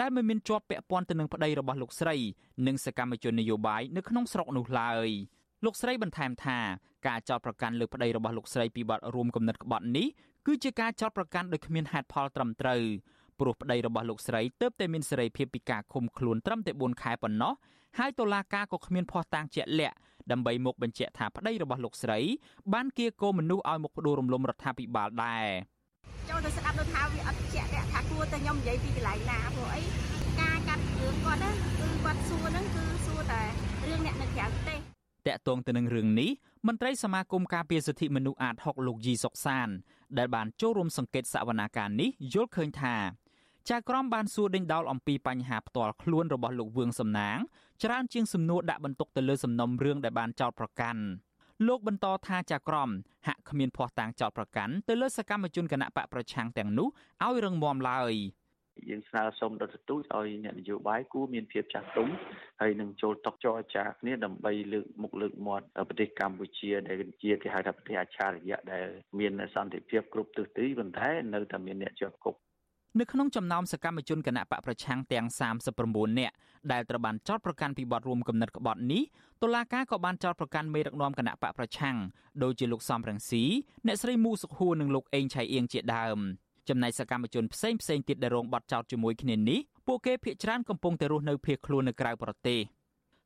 [0.00, 2.16] ដែលមិនមានជាប់ពាក់ព័ន្ធទៅនឹងប្តីរបស់លោកស្រី
[2.66, 5.08] និងសកម្មជននយោបាយនៅក្នុងស្រុកនោះឡើយ
[5.64, 6.58] លោកស្រីបន្ថែមថា
[7.06, 10.06] ការចោទប្រកាន់លើប្តីរបស់លោកស្រីពីបទរួមគំនិតក្បត់នេះ
[10.46, 12.82] គឺជាការចោទប្រកាន់ដោយគ្មានហេតុផលត្រឹមត្រូវ
[13.40, 17.52] ព្រោះប្តីរបស់លោកស្រីទើបតែមានសេរីភាពពីការឃុំខ្លួនត្រឹមតែ4ខែប៉ុណ្ណោះ
[17.98, 19.96] ហើយតុលាការក៏គ្មានភស្តុតាងជាក់លាក់
[20.30, 22.18] ដើម្បីមកបញ្ជាក់ថាប្តីរបស់លោកស្រី
[22.72, 25.46] បានគៀកោមនុស្សឲ្យមកផ្ដួលរំលំរដ្ឋាភិបាលដែរ
[26.28, 29.82] ចូលទៅស្ដាប់នៅថាវាអត់ជាក់លាក់ថាគួរតែខ្ញុំនិយាយពីកន្លែងណាព្រោះអី
[30.40, 33.42] ការកាត់រឿងគាត់ណាគឺគាត់សួរហ្នឹងគឺសួរតែ
[33.88, 34.78] រឿងអ្នកនៅក្រៅប្រទេស
[35.26, 36.30] តកតងទៅនឹងរឿងនេះ
[36.66, 39.68] មន្ត្រីសមាគមការពារសិទ្ធិមនុស្សអាត6លោកជីសុកសាន
[40.18, 42.94] ដែលបានចូលរួមសង្កេតសវនាការនេះយល់ឃើញថា
[43.70, 47.38] ចៅក្រមបានសួរដេញដោលអំពីបញ្ហាផ្ទាល់ខ្លួនរបស់លោកវឿងសំណាង
[47.82, 51.02] ច្រើនជាងសំណួរដាក់បន្ទុកទៅលើសំណុំរឿងដែលបានចោទប្រកាន់
[51.66, 52.90] លោកបន្តថាចៅក្រម
[53.26, 56.88] ហាក់គ្មានភ័ស្តុតាងចោទប្រកាន់ទៅលើសកម្មជនគណៈបកប្រឆាំងទាំងនោះ
[57.24, 58.14] ឲ្យរងមាំឡើយ
[58.90, 62.08] យើងស្នើសុំដល់ទទូចឲ្យអ្នកនយោបាយគួរមានភាពចាស់ទុំ
[62.60, 68.86] ហើយនឹងចូលតុចរចាគ្នាដើម្បីលើកមុខលើកមាត់ប្រទេសកម្ពុជាដែលជាគេហៅថាប្រទេសអច្ឆរិយៈដែល
[69.18, 72.36] មានសន្តិភាពគ្រប់ទិសទីប៉ុន្តែនៅតែមានអ្នកជាប់គុក
[73.00, 75.26] នៅក្នុងចំណោមសកម្មជនគណៈបកប្រឆាំងទាំង
[75.72, 76.34] 39នាក់
[76.72, 79.02] ដែលត្រូវបានចោទប្រកាន់ពីបទរួមគំនិតក្បត់នេះ
[79.42, 81.96] តុលាការក៏បានចោទប្រកាន់មេដឹកនាំគណៈបកប្រឆាំង
[82.42, 83.44] ដូចជាលោកសំរងស៊ី
[83.86, 86.18] អ្នកស្រីមូសុខួរនិងលោកអេងឆៃអៀងជាដើម
[86.68, 92.60] ចំណែកសកម្មជនផ្សេងផ្សេងទៀតដែលរងបទចោទជាមួយគ្នានេះពួកគេភ័យច្រានកំពុងតែរស់នៅភៀសខ្លួននៅក្រៅប្រទេស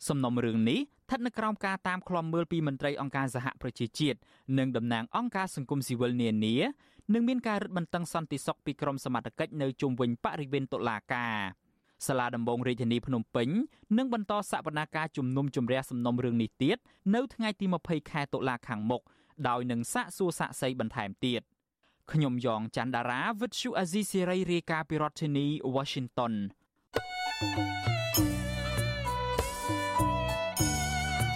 [0.09, 4.19] សំណុំរឿងនេះស្ថិតនៅក្រោមការតាមឃ្លាំមើលពីមន្ត្រីអង្គការសហប្រជាជាតិ
[4.59, 6.55] និងតំណាងអង្គការសង្គមស៊ីវិលនានា
[7.15, 11.37] និងមានការរឹតបន្តឹងសន្តិសុខពីក្រមសមត្ថកិច្ចនៅជុំវិញបរិវេណតុលាការ
[12.07, 13.49] សាលាដំបងរាជធានីភ្នំពេញ
[13.99, 16.77] នឹងបន្តសវនាការជំនុំជម្រះសំណុំរឿងនេះទៀត
[17.15, 19.03] នៅថ្ងៃទី20ខែតុលាខាងមុខ
[19.49, 21.43] ដោយនឹងសាកសួរសាកសីបន្ថែមទៀត
[22.13, 26.33] ខ្ញុំយ៉ងច័ន្ទដារាវិទ្យុអាស៊ីសេរីរាយការណ៍ពីរដ្ឋធានី Washington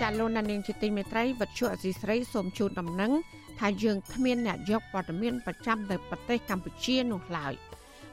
[0.00, 3.12] ចាលោកនាងជាទីមេត្រីវិទ្យុអាស៊ីសេរីសូមជូនដំណឹង
[3.60, 7.54] ថាយើងគ្មានអ្នកយកព័ត៌មានប្រចាំទៅប្រទេសកម្ពុជានោះឡើយ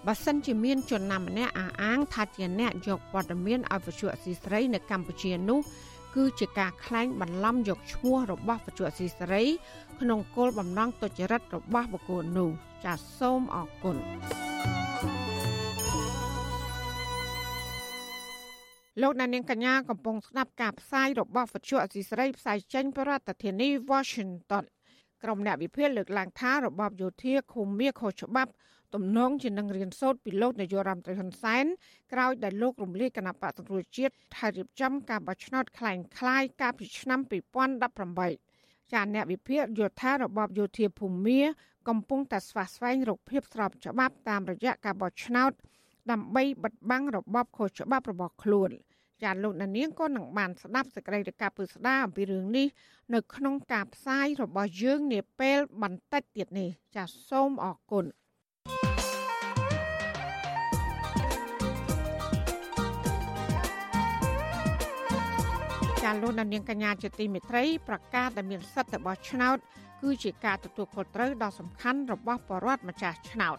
[0.07, 5.59] បើសិនជាមានជនណាម្នាក់អះអាងថាជាអ្នកយកព័ត៌មានឲ្យវិទ្យុអស៊ីសេរីនៅកម្ពុជានោះ
[6.15, 9.43] គឺជាការក្លែងបន្លំយកឈ្មោះរបស់វិទ្យុអស៊ីសេរី
[9.99, 12.49] ក្នុងគោលបំណងទុច្ចរិតរបស់បុគ្គលនោះ
[12.85, 13.97] ចាសសូមអរគុណ
[19.01, 24.63] លោកនាងកញ្ញាកំពុងស្ដាប់ការផ្សាយរបស់វិទ្យុអស៊ីសេរីផ្សាយចេញពីរដ្ឋធានី Washington
[25.22, 28.52] ក្រុមអ្នកវិភាគលើកឡើងថារបបយោធាឃុំមាខុសច្បាប់
[28.94, 31.64] ទំនងជានឹងរៀនសូត្រពីលោកនាយករដ្ឋមន្ត្រីហ៊ុនសែន
[32.12, 37.20] ក្រោយដែលលោករំលាយគណៈបកសង្គ្រោះជាតិថារៀបចំការបោះឆ្នោតคล้ายคล้ายកាលពីឆ្នាំ
[38.26, 41.40] 2018ចាអ្នកវិភាគយល់ថារបបយោធាភូមា
[41.88, 45.52] កំពុងតែស្វះស្វែងរកភាពស្របច្បាប់តាមរយៈការបោះឆ្នោត
[46.10, 48.70] ដើម្បីបិទបាំងរបបខុសច្បាប់របស់ខ្លួន។
[49.23, 52.67] ចាលោកនាងក៏នឹងបានស្ដាប់សេចក្តីរាយការណ៍ពឹស្ដារអំពីរឿងនេះ
[53.13, 58.05] នៅក្នុងការផ្សាយរបស់យើងនាពេលបន្តិចទៀតនេះចាសូមអរគុណ
[66.03, 69.57] ចាលោកនាងកញ្ញាជាទីមេត្រីប្រកាសដែលមានសិទ្ធិរបស់ឆ្នោត
[70.01, 73.57] គឺជាការទទួលខុសត្រូវដ៏សំខាន់របស់ប្រជាពលរដ្ឋម្ចាស់ឆ្នោត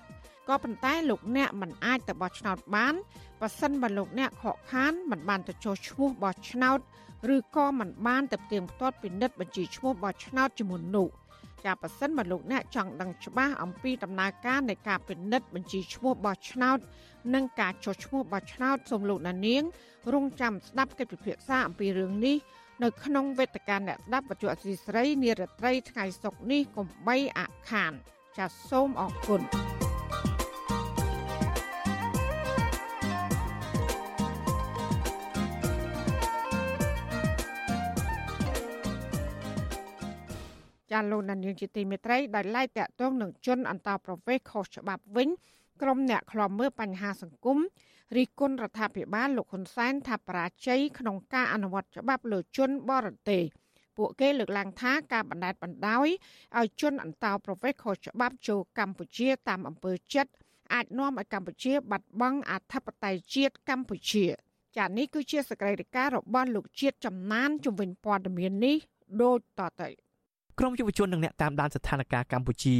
[0.50, 2.94] ក៏ប៉ុន្តែលោកអ្នកមិនអាចទៅបោះឆ្នោតបាន
[3.40, 6.78] បើសិនបើលោកអ្នកខកខានមិនបានទៅចុះឈ្មោះបោះឆ្នោត
[7.34, 11.08] ឬក៏មិនបានទៅផ្ទៀងផ្ទាត់ពិនិត្យបញ្ជីឈ្មោះបោះឆ្នោតជាមុននោះ
[11.64, 16.78] ចាប៉ះសិនបើលោកអ្នកចង់ដឹងច្បាស់អំពីដំណើរការនៃការពិនិត្យបញ្ជីឈ្មោះបោះឆ្នោត
[17.34, 19.62] និងការចុះឈ្មោះបោះឆ្នោតសូមលោកណានៀង
[20.14, 22.36] រងចាំស្ដាប់កិច្ចពិភាក្សាអំពីរឿងនេះ
[22.82, 27.92] នៅក្នុងវេទិកាអ្នកស្ដាប់បច្ចុប្បន្នស្រីនារាត្រីថ្ងៃសុក្រនេះកុំបីអាខាន
[28.38, 29.42] ចាសសូមអរគុណ
[40.92, 45.28] ចាលោកនាងជាទីមេត្រីដែលឡាយតាក់ទងនឹងជនអន្តោប្រវេសន៍ខុសច្បាប់វិញ
[45.82, 47.58] ក្រុមអ្នកខ្លំមើលបញ្ហាសង្គម
[48.16, 53.42] រិះគន់រដ្ឋាភិបាលលោកហ៊ុនសែនថាបរាជ័យក្នុងការអនុវត្តច្បាប់លើជនបរទេស
[53.96, 56.08] ពួកគេលើកឡើងថាការបណ្ដេតបណ្ដោយ
[56.58, 60.32] ឲ្យជនអន្តោប្រវេសន៍ខុសច្បាប់ចូលកម្ពុជាតាមអំពើចិត្ត
[60.74, 64.26] អាចនាំឲ្យកម្ពុជាបាត់បង់អធិបតេយ្យជាតិកម្ពុជា
[64.76, 68.76] ចា៎នេះគឺជាសកម្មភាពរបស់លោកជាតិចំណានជំវិញព័ត៌មាននេះ
[69.22, 70.09] ដូចតទៅ
[70.58, 72.76] ក្រមយុវជននិងអ្នកតាមដានស្ថានភាពកម្ពុជា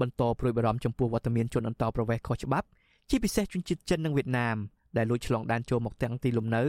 [0.00, 2.66] បន្តព្រួយបារម្ភចំពោះវត្តមានជនអន្តោប្រវេសន៍ខុសច្បាប់
[3.10, 4.56] ជាពិសេសជនជាតិចិននិងវៀតណាម
[4.96, 6.62] ដែលលួចឆ្លងដែនចូលមកទាំងទីលំនៅ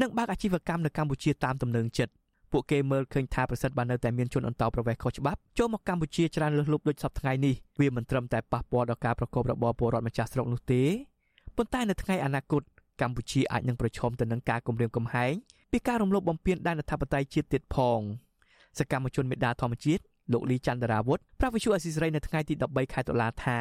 [0.00, 2.12] និងបើកអាជីវកម្មនៅកម្ពុជាតាមទំនើងចិត្ត
[2.52, 10.82] ពួកគេមើលឃើញថាប្រសិទ្ធបើនៅតែមានជនអន្តោប្រវេសន៍ខុសច្បាប់ចូលមកកម្ពុជាច្រើនលើសលប់ដូចសពថ្ងៃនេះវាមិនត្រឹមតែប៉ះពាល់ដល់ការប្រកបរបរពលរដ្ឋម្ចាស់ស្រុកនោះទេ
[11.56, 12.62] ប៉ុន្តែនៅថ្ងៃអនាគត
[13.00, 15.32] កម្ពុជាអាចនឹងប្រឈមទៅនឹងការគំរាមកំហែង
[15.72, 18.00] ពីការរំលោភបំពានដែនអធិបតេយ្យជាតិទៀតផង
[18.78, 20.02] សកម្មជនមេដាធម្មជាតិ
[20.32, 23.58] លោកលីចន្ទរាវុធប្រាប់វិទ្យុអស៊ីសេរីនៅថ្ងៃទី13ខែតុលាថា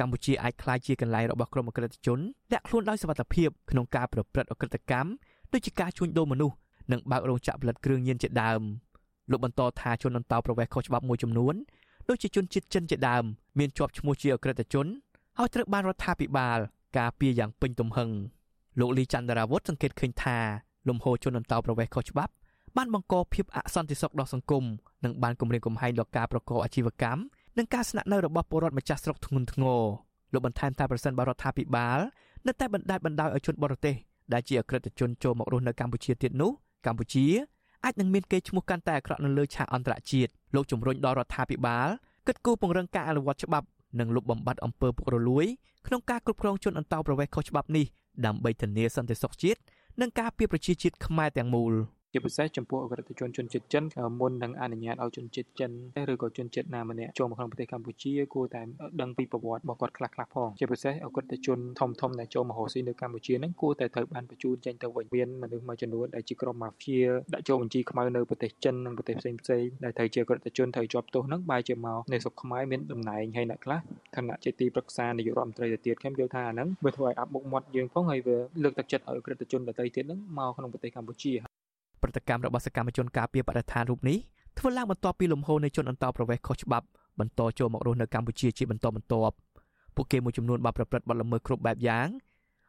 [0.00, 2.18] កម្ពុជាអាចក្លាយជាកន្លែងរបស់ក្រុមអក្រិតជន
[2.52, 5.10] ដាក់ខ្លួនដោយសវត្ថភាពក្នុងការប្រព្រឹត្តអក្រិតកម្ម
[5.52, 6.56] ដូចជាការជួញដូរមនុស្ស
[6.92, 8.60] និងបើករោងចក្រផលិតគ្រឿងញៀនជាដើម
[9.30, 11.54] លោកបន្តថាជនអន្តោប្រវេសន៍ខុសច្បាប់មួយចំនួន
[12.08, 13.24] ដូចជាជនជាតិចិនជាដើម
[13.58, 14.86] មានជាប់ឈ្មោះជាអក្រិតជន
[15.38, 16.58] ហើយត្រូវបានរដ្ឋាភិបាល
[16.98, 18.10] ការពារយ៉ាងពេញទំហឹង
[18.80, 20.38] លោកលីចន្ទរាវុធសង្កេតឃើញថា
[20.88, 22.32] លំហូរជនអន្តោប្រវេសន៍ខុសច្បាប់
[22.76, 24.64] បានបង្កភាពអសន្តិសុខដល់សង្គម
[25.04, 27.20] និងបានគំរាមកំហែងដល់ការប្រកបអាជីវកម្ម
[27.58, 29.82] និងការស្នាក់នៅរបស់ពលរដ្ឋម្ចាស់ស្រុកធ្ងន់ធ្ងរ
[30.32, 31.98] លោកបន្ថែមថាប្រសិនបើរដ្ឋាភិបាល
[32.46, 33.94] នៅតែបណ្ដេតបណ្ដោយឲ្យជនបរទេស
[34.32, 36.50] ដែលជាអក្រិតជនចូលមករស់នៅកម្ពុជាទៀតនោះ
[36.86, 37.26] កម្ពុជា
[37.84, 41.88] អាចនឹងមានកេរ្តិ៍ឈ្មោះកាន់តែអាក្រក់នៅលើឆាកអន្តរជាតិលោកជំរុញដល់រដ្ឋាភិបាល
[42.26, 43.66] គិតគូរពង្រឹងការអនុវត្តច្បាប់
[43.98, 45.46] និងលុបបំបាត់អំពើពុករលួយ
[45.86, 47.86] ក្នុងការគ្រប់គ្រងជនអន្តោប្រវេសន៍ខុសច្បាប់នេះ
[48.26, 49.60] ដើម្បីធានាសន្តិសុខជាតិ
[50.00, 51.74] និងការពារប្រជាជាតិខ្មែរទាំងមូល។
[52.12, 53.84] ជាពិសេសចំពោះអក្រិតជនជនជាតិចិន
[54.20, 55.70] មុននឹងអនុញ្ញាតឲ្យជនជាតិចិន
[56.12, 58.62] ឬក៏ជនជាតិណាម្នាក់ចូលមកក្នុងប្រទេសកម្ពុជាគួរតែ
[59.00, 66.98] ដឹងពីប្រវត្តិរបស់គាត់ខ្លះខ្លះផងជាពិសេសអក្រិតជនធំធំដែលចូលមករស់ស៊ីនៅកម្ពុជាហ្នឹងគួរតែត្រូវបានបញ្ជូនចេញទៅវិញមានមនុស្សមួយចំនួនដែលជាក្រុមម៉ាហ្វៀ
[67.34, 73.78] ដាក់ចូលបញ្ជីខ្មៅនៅប្រទេសចិននិងប្រទេសផ្សេងផ្សេងដែលត្រូវជាអក្រិតជនត្រូវជាប់ទោសហ្នឹងបែរជាមកនៅស្រុកខ្មែរមានតំណែងហើយអ្នកខ្លះ
[74.16, 81.59] ឋានៈជាទីប្រឹក្សានាយករដ្ឋមន្ត្រីទៅទៀតខ្ញុំយល់ថាអាហ្នឹងវាធ្វើឲ្យអាប់មុខមាត់យើងផងហើយវាលើកទឹកចិត្តឲ្យអក្រិតជនដទៃទៀតហ្នឹងមកក្នុងប្រទេសកម្ពុជា
[82.02, 84.18] ប្រតិកម្មរបស់សកម្មជនការពារបរិស្ថានរូបនេះ
[84.58, 86.86] ធ្វើឡើងបន្ទាប់ពីលំហូរនៃជនអន្តោប្រវេសន៍ខុសច្បាប់
[87.20, 89.34] បន្តចូលមករស់នៅកម្ពុជាជាបន្តបន្ទាប់
[89.94, 92.08] ពួកគេមួយចំនួនបានប្រព្រឹត្តបទល្មើសគ្រប់បែបយ៉ាង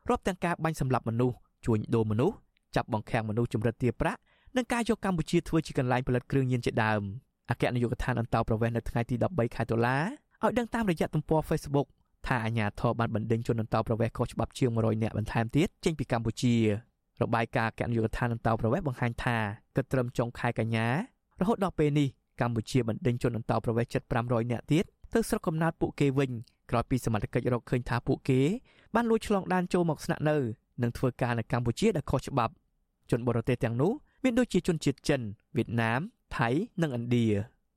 [0.09, 2.35] រាប់ទាំងការបាញ់សម្លាប់មនុស្សជួញដូរមនុស្ស
[2.75, 4.19] ចាប់បង្ខាំងមនុស្សជំរិតទារប្រាក់
[4.55, 7.01] និងការយកកម្ពុជាធ្វើជាកន្លែងផលិតគ្រឿងញៀនជាដើម
[7.49, 9.97] អគ្គនាយកដ្ឋានអន្តោប្រវេសន៍នៅថ្ងៃទី13ខែតុលា
[10.43, 11.87] ឲ្យដឹងតាមរយៈទំព័រ Facebook
[12.27, 16.55] ថាអាញាធរបានបណ្ដេញជនអន្តោប្រវេសន៍ខុសច្បាប់ជាង100នាក់បន្ថែមទៀតចេញពីកម្ពុជា
[17.23, 19.37] របាយការណ៍គណៈយុទ្ធឋានអន្តោប្រវេសន៍បង្ហាញថា
[19.75, 20.87] គិតត្រឹមចុងខែកញ្ញា
[21.39, 22.07] រហូតដល់ពេលនេះ
[22.41, 26.31] កម្ពុជាបណ្ដេញជនអន្តោប្រវេសន៍ជិត500នាក់ទៀតទៅស្រុកកំណើតពួកគេវិញ
[26.69, 28.39] ក្រោយពីសមត្ថកិច្ចរកឃើញថាពួកគេ
[28.95, 30.37] បានលួចឆ្លងដែនចូលមកស្នាក់នៅ
[30.81, 32.53] និងធ្វើការនៅកម្ពុជាដែលខុសច្បាប់
[33.11, 33.91] ជនបរទេសទាំងនោះ
[34.23, 35.21] មានដូចជាជនជាតិចិន
[35.57, 35.99] វៀតណាម
[36.37, 36.49] ថៃ
[36.81, 37.27] និងឥណ្ឌា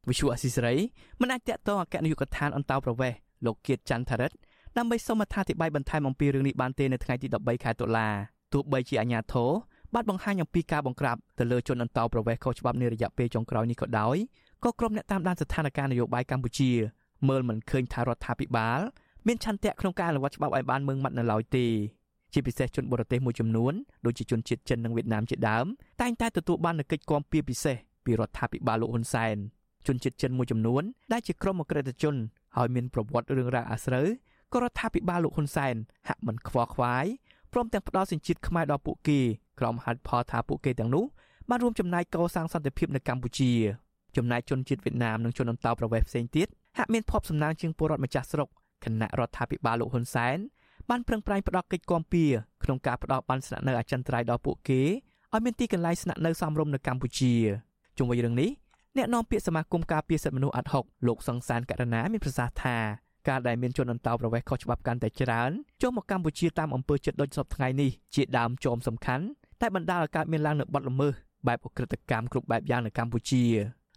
[0.08, 0.76] វិសុអស៊ីសេរី
[1.20, 4.32] មិនអាចតាក់ទងអគ្គនាយកដ្ឋានអន្តោប្រវេសន៍លោកគៀតច័ន្ទថារិត
[4.76, 8.08] ដើម្បីសូមអត្ថាធិប្បាយបន្ថែមអំពីរឿងនេះបានទេនៅថ្ងៃទី13ខែតុលា
[8.54, 9.50] ទោះបីជាអាញាធរ
[9.94, 14.16] បានបង្ហាញអំពីការបង្ក្រាបទៅលើជនអន្តោប្រវេសន៍ខុសច្បាប់នារយៈពេលចុងក្រោយនេះក៏ដោយ
[14.64, 16.70] ក៏ក្រុមអ្នកតាមដានស្ថានភាពនយោបាយកម្ពុជា
[17.28, 18.80] មើលមិនឃើញថារដ្ឋាភិបាល
[19.26, 21.66] មានឆន្ទៈក្នុងការអនុវត្តច្បាប់ឲ្យបានម៉ឺងម៉ាត់នៅឡើយទេ
[22.32, 23.72] ជាពិសេសជនបរទេសមួយចំនួន
[24.06, 25.66] ដូចជាជនជាតិចិននិងវៀតណាមជាដើម
[26.00, 29.36] តែងតែទទួលបាននូវកិច្ចគាំពៀពិសេសពីរដ្ឋាភិបាលលោកហ៊ុនសែន
[29.86, 32.14] ជនជាតិចិនមួយចំនួនដែលជាក្រុមអក្រិតជន
[32.56, 34.06] ហើយមានប្រវត្តិរឿងរ៉ាវអាស្រូវ
[34.52, 35.74] ក៏រដ្ឋាភិបាលលោកហ៊ុនសែន
[36.08, 37.06] ហាក់មិនខ្វល់ខ្វាយ
[37.54, 39.20] ព្រមទាំងផ្ដល់សេចក្ដីខ្មែរដល់ពួកគេ
[39.60, 41.04] ក្រុមហេតុផលថាពួកគេទាំងនោះ
[41.48, 43.52] បានរួមចំណែកកសាងសន្តិភាពនៅកម្ពុជា
[44.16, 48.48] ចំណែកជនជាតិវៀតណាមនិងជនអន្តោប្រវេសន៍ផ្សេងទៀតហាក់មានភ័ព្វសំណាងជាងពលរដ្ឋម្ចាស់ស្រុក
[48.84, 50.36] គណៈរដ្ឋាភិបាលលោកហ៊ុនសែន
[50.90, 52.24] បានប្រឹងប្រែងផ្ដល់កិច្ចគាំពៀ
[52.64, 54.80] ក្នុងការផ្ដល់បានស្នាក់នៅអចិន្ត្រៃយ៍ដល់ពួកគេ
[55.32, 57.32] ឲ្យមានទីកន្លែងស្នាក់នៅសមរម្យនៅកម្ពុជា
[57.98, 58.50] ជុំវិញរឿងនេះ
[58.96, 65.50] អ្នកនាំពាក្យសមាគមការពារសិទ្ធិមនុស្សអាត់ហុកលោកសង្សានករណាមានប្រសាសន៍ថា ការដែលមានជនអន្តោប្រវេសន៍ខុសច្បាប់កាន់តែច្រើន
[65.82, 69.24] ចូលមកកម្ពុជាតាមអំពើចិត្តដូចសពថ្ងៃនេះជាដើមចោមសំខាន់
[69.60, 71.12] តែបណ្ដាលឲ្យកើតមានឡើងនូវបទល្មើស
[71.46, 73.42] បែបអក្រិតកម្មគ្រប់បែបយ៉ាងនៅកម្ពុជា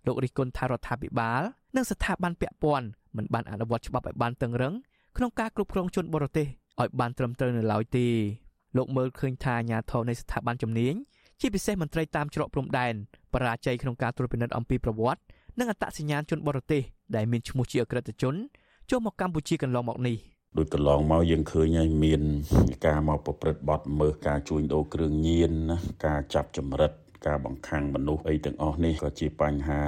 [0.05, 1.41] លោករិះគន់ថារដ្ឋាភិបាល
[1.75, 4.73] និងស្ថាប័នពាក់ព័ន្ធមិនបានអនុវត្តច្បាប់ឲ្យបានតឹងរឹង
[5.17, 6.47] ក្នុងការគ្រប់គ្រងជនបរទេស
[6.82, 8.07] ឲ្យបានត្រឹមត្រូវនៅឡើយទេ
[8.78, 10.93] លោកមើលឃើញថាអាញាធរនៃស្ថាប័នជំនាញ
[11.39, 12.93] ជាពិសេសមន្ត្រីតាមច្រកព្រំដែន
[13.34, 15.21] បរាជ័យក្នុងការត្រួតពិនិត្យអំពីប្រវត្តិ
[15.59, 16.82] និងអត្តសញ្ញាណជនបរទេស
[17.15, 18.36] ដែលមានឈ្មោះជាអក្រិតជន
[18.91, 20.15] ចូលមកកម្ពុជាកន្លងមកនេះ
[20.57, 22.21] ដូចកន្លងមកយើងឃើញហើយមាន
[22.85, 26.91] ការមកប្រព្រឹត្តបទមើលការជួញដូរគ្រឿងញៀនណាការចាប់ចម្រិត
[27.26, 29.82] ការបង្ខាំងមនុស្សអីទាំងអស់នេះក៏ជាបញ្ហា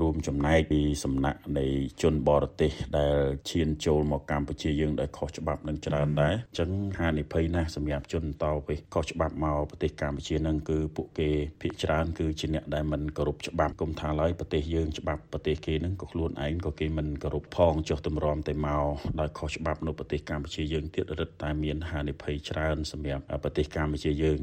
[0.00, 1.66] រួមចំណែកពីសំណាក់នៃ
[2.02, 3.18] ជនបរទេសដែល
[3.50, 11.30] ឈានចូលមកកម្ពុជាយើងដោយខុសច្បាប់នឹងច្រើនដែរអញ្ចឹងហានិភ័យណាស់សម្រាប់ជនតទៅខុសច្បាប់មកប្រទេសកម្ពុជានឹងគឺពួកគេ
[11.60, 18.84] ភាគច្រើនគឺជាអ្នកដែលមិនគោរពច្បាប់គុំថាឡើយប្រទេសយើងច្បាប់ប្រទេសគេនឹងក៏ខ្លួនឯងក៏គេមិនគោរពផងចុះទម្រាំតែមក
[19.20, 24.38] ដោយខុសច្បាប់នៅប្រទេសកម្ពុជាយើងទៀតរឹតតែមានហានិភ័យច្រើនសម្រាប់ប្រទេសកម្ពុជាយើង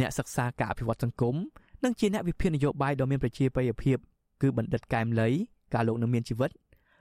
[0.00, 1.36] អ្នកសិក្សាការអភិវឌ្ឍសង្គម
[1.84, 3.96] និងជាអ្នកវិភាគនយោបាយដ៏មានប្រជាប្រិយភាព
[4.42, 5.28] គឺបណ្ឌិតកែមលី
[5.74, 6.50] ការលោកនឹងមានជីវិត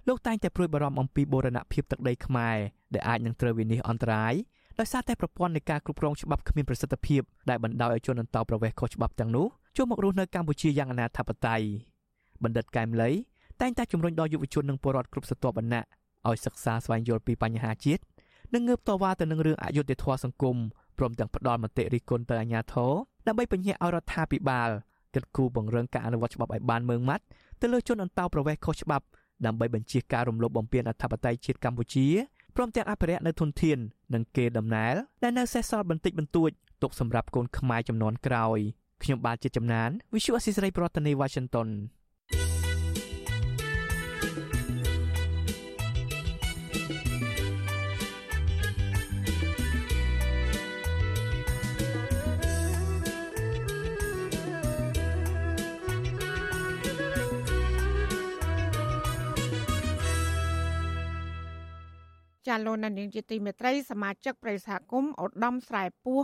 [0.08, 2.58] លោកតែងតែព្រួយបារម្ភអំពីបូរណភាពទឹកដីខ្មែរ
[2.94, 4.34] ដែលអាចនឹងត្រូវវិនិច្ឆ័យអន្តរាយ
[4.80, 9.48] ដោយសារតែប្រព័ន្ធនៃការគ្រប់គ្រងច្បាប់គ្មានប្រសិទ្ធភាពដែលបណ្ដោយឲ្យជនអន្តោប្រវេសន៍ខុសច្បាប់ទាំងនោះ
[9.78, 11.66] ចូលមករស់នៅកម្ពុជាយ៉ាងអនាធិបតេយ្យ
[12.44, 13.12] បណ្ឌិតកែមលី
[13.62, 15.84] តែងតែជំរុញដល់យុវជននិងពលរដ្ឋគ្រប់ស្រទាប់វណ្ណៈ
[16.28, 18.02] ឲ្យសិក្សាស្វែងយល់ពីបញ្ហាជាតិ
[18.54, 20.58] និងងើបតវ៉ាទៅនឹងរឿងអយុត្តិធម៌សង្គម
[21.00, 22.94] ព្រមទាំងផ្ដល់មតិរិះគន់ទៅអាជ្ញាធរ
[23.28, 24.70] ដើម្បីពញ្ញាឲ្យរដ្ឋាភិបាល
[25.14, 27.24] គិតគូរបង្រឹងការអនុវត្តច្បាប់ឲ្យបានម៉ឺងម៉ាត់
[27.62, 29.06] ទៅលើជនអន្តោប្រវេសន៍ខុសច្បាប់
[29.46, 32.08] ដើម្បីបញ្ជាការរំលោភបំពានអធិបតេយ្យជាតិកម្ពុជា
[32.56, 33.78] ព្រមទាំងអភិរក្សនៅធនធាន
[34.14, 36.50] និងគេដំណែលដែលនៅសេសសល់បន្តិចបន្តួច
[36.82, 38.60] ទុកសម្រាប់កូនខ្មែរចំនួនក្រោយ
[39.04, 41.68] ខ្ញុំបាទជាចំណាន Visual Assisray ប្រធានាទី Washington
[62.48, 66.20] ចាលោកនាងជាទីមេត្រីសមាជិកប្រិយសហគមន៍ឧត្តមស្រែពោះ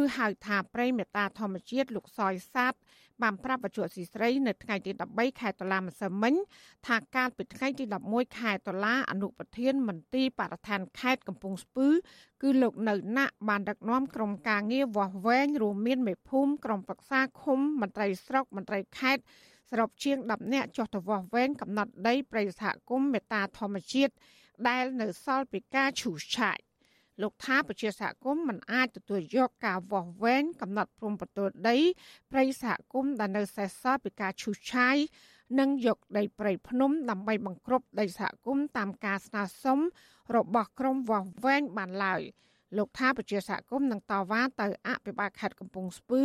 [0.00, 2.74] ឬហៅថាប្រិយមេតាធម្មជាតិលោកសយសាទ
[3.22, 6.34] បានប្រាប់បច្ចុប្បន្នស៊ីស្រីនៅថ្ងៃទី13ខែតុលាម្សិលមិញ
[6.86, 11.88] ថាកាលពីថ្ងៃទី11ខែតុលាអនុប្រធានមន្ទីរបរិស្ថានខេត្តកំពង់ស្ពឺ
[12.42, 19.22] គឺលោកនៅណាក់បានដឹកនាំក្រុមការងារវាស់វែងរួមមានមេភូមិក្រុមប្រឹក្សាឃុំមន្ត្រីស្រុកមន្ត្រីខេត្ត
[19.70, 24.14] សរុបជាង10នាក់ចុះទៅវាស់វែងកំណត់ដីប្រិយសហគមន៍មេតាធម្មជាតិ
[24.68, 26.58] ដែលនៅសល់ពីការឈូសឆាយ
[27.22, 31.76] លោកថាប្រជាសហគមន៍មិនអាចទទួលយកការវាស់វែងកំណត់ព្រំប្រទល់ដី
[32.30, 34.96] ព្រៃសហគមន៍ដែលនៅសេសសល់ពីការឈូសឆាយ
[35.60, 39.78] និងយកដីព្រៃភ្នំដើម្បីបង្ក្រប់ដីសហគមន៍តាមការស្នើសុំ
[40.36, 42.22] របស់ក្រមវាស់វែងបានឡើយ
[42.76, 46.22] លោកថាប្រជាសហគមន៍នឹងតវ៉ាទៅអភិបាលខេត្តកំពង់ស្ពឺ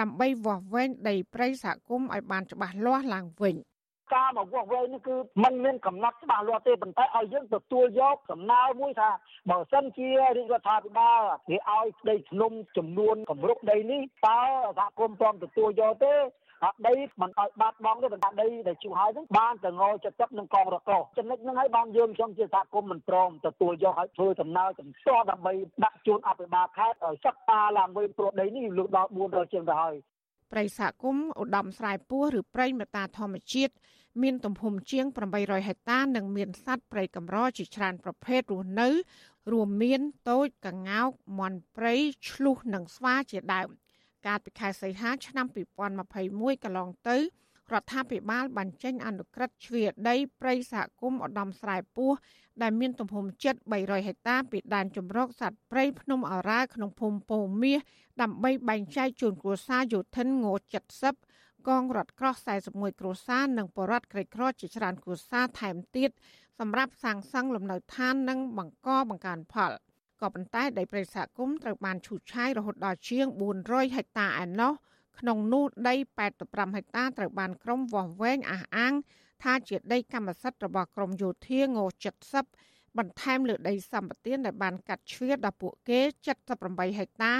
[0.00, 3.56] ដើម្បីវាស់វែងដីព្រៃសហគមន៍ឲ្យបានច្បាស់លាស់ឡើងវិញ។
[4.14, 9.10] ការមកវាស់វែងនេះគឺมันមានកំណត់ច្បាស់លាស់ទេប៉ុន្តែឲ្យយើងទទួលយកសំណើមួយថា
[9.50, 14.40] បើសិនជារាជរដ្ឋាភិបាលគេឲ្យដីភ្នំចំនួនគម្រប់ដីនេះតើ
[14.78, 16.14] សហគមន៍ព្រមទទួលយកទេ
[16.64, 25.52] អាដីមិនឲ្យបាត់បង់ទេប៉ុន្តែដីដែលជួហើយហ្នឹងបានទៅងចិត្តទឹកនឹងកងរកោចំណុចហ្នឹងហើយបានយើងខ្ញុំជាសហគមន៍មិនព្រមទទួលយកឲ្យធ្វើដំណើរចំទាស់ដើម្បី
[25.84, 29.96] ដាក់ជូនអភិបាលខេត្តឲ្យសិក្សាឡើងវិញព្រោះដីនេះលើកដល់400ជាងទៅហើយ
[30.52, 33.72] ប្រិយសហគមន៍ឧត្តមស្រែពោះឬប្រិយមេតាធម្មជាតិ
[34.22, 35.06] មានទំហំជាង
[35.36, 38.88] 800ហិកតានិងមានសត្វព្រៃកម្រជាច្រើនប្រភេទរស់នៅ
[39.52, 40.00] រួមមាន
[40.30, 41.94] តូចកង្កោកមាន់ព្រៃ
[42.28, 43.68] ឆ្លុះនិងស្វាជាដើម
[44.26, 45.46] កាលពីខែសីហាឆ្នាំ
[46.04, 47.16] 2021កន្លងទៅ
[47.72, 52.12] រដ្ឋាភិបាលបានចេញអនុក្រឹត្យជ្រៀតដីព្រៃសហគមន៍ឧត្តមស្រែពោះ
[52.62, 57.80] ដែលមានទំហំជិត300ហិកតាពីដែនជម្រកសត្វព្រៃភ្នំអរ៉ាក្នុងភូមិពោមាស
[58.22, 60.46] ដើម្បីបែងចែកជូនគ្រួសារយោធិនង
[60.92, 61.27] 70
[61.68, 62.34] កងរថក្រោះ
[62.68, 66.10] 41គ្រួសារនិងបរដ្ឋក្រីក្រជាច្រើនគ្រួសារថែមទៀត
[66.58, 69.72] សម្រាប់សាងសង់លំនៅឋាននិងបង្កបង្កើនផល
[70.20, 73.26] ក៏ប៉ុន្តែដីព្រៃសហគមន៍ត្រូវបានឈូសឆាយរហូតដល់ជាង
[73.62, 74.72] 400ហិកតាឯណោះ
[75.18, 75.94] ក្នុងនោះដី
[76.36, 78.92] 85ហិកតាត្រូវបានក្រុមវាស់វែងអះអាង
[79.42, 81.68] ថាជាដីកម្មសិទ្ធិរបស់ក្រមយោធាង
[82.36, 86.00] 70បន្ថែមលើដីសម្បត្តិដែលបានកាត់ជ្រៀតដល់ពួកគេ
[86.50, 87.34] 78ហិកតា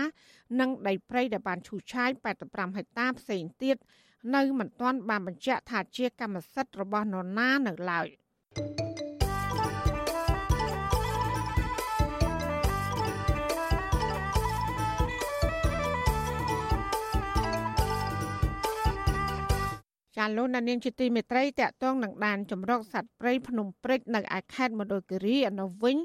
[0.60, 2.10] និងដីព្រៃដែលបានឈូសឆាយ
[2.44, 3.76] 85ហិកតាផ្សេងទៀត
[4.34, 8.08] នៅមិនទាន់បានបញ្ជាក់ថាជាកម្មសិទ្ធិរបស់នរណានៅឡើយ
[20.16, 25.96] ចាលោកនាងជាទីមេត្រីតកតងនឹងដានចម្រុកសត្វព្រៃភ្នំព្រិចនៅឯខេត្តមណ្ឌលគិរីអនុវិញ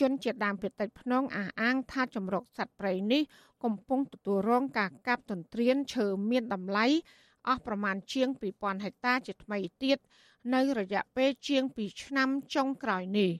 [0.00, 3.22] ជនជាដើមភាគតិចភ្នងអះអាងថាចម្រុកសត្វព្រៃនេះ
[3.64, 6.86] កំពុងទទួលរងការកាប់ទន្ទ្រានឈើមានតម្លៃ
[7.46, 9.98] អស់ប្រមាណជាង2000ហិកតាជាថ្មីទៀត
[10.54, 13.30] នៅរយៈពេលជាង2ឆ្នាំចុងក្រោយនេះ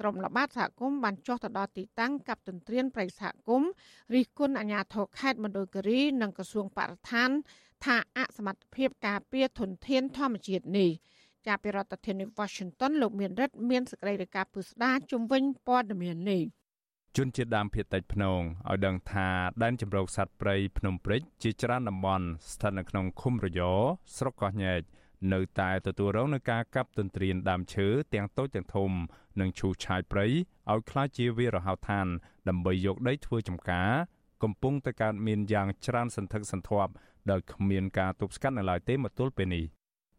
[0.00, 3.70] ក្រុមល្បាតសហគមន៍បានចុះទៅដល់ទីតាំងកັບទន្ទ្រានប្រៃសហគមន៍
[4.14, 7.30] រិះគន់អាជ្ញាធរខេត្តមណ្ឌលគិរីនិងក្រសួងបរិស្ថាន
[7.84, 10.90] ថាអសមត្ថភាពការពារធនធានធម្មជាតិនេះ
[11.46, 16.42] ចាប់ពីរដ្ឋធានី Washington លោកមានរិទ្ធមានសេចក្តីរាយការណ៍ពុស្ដាជំវិញព័ត៌មាននេះ
[17.16, 18.40] ជនជាតិដើមភាគតិចភ្នង
[18.70, 19.28] ឲ្យដឹងថា
[19.62, 23.60] ដែនជម្រកសត្វព្រៃភ្នំព្រិចជាច្រើនតំបន់ស្ថិតនៅក្នុងឃុំរយ
[24.16, 24.80] ស្រុកកោះញែក
[25.32, 28.90] នៅតែទទួលរងនឹងការកាប់ទន្ទ្រានដើមឈើទាំងតូចទាំងធំ
[29.40, 32.06] និងឈូសឆាយព្រៃឲ្យក្លាយជាវាលរហោឋាន
[32.48, 33.90] ដើម្បីយកដីធ្វើចម្ការ
[34.42, 36.92] កំពុងតែកើតមានយ៉ាងច្រើនសន្ធឹកសន្ធាប់
[37.30, 39.64] ដោយគ្មានការទប់ស្កាត់នៅឡើយទេមកទល់ពេលនេះ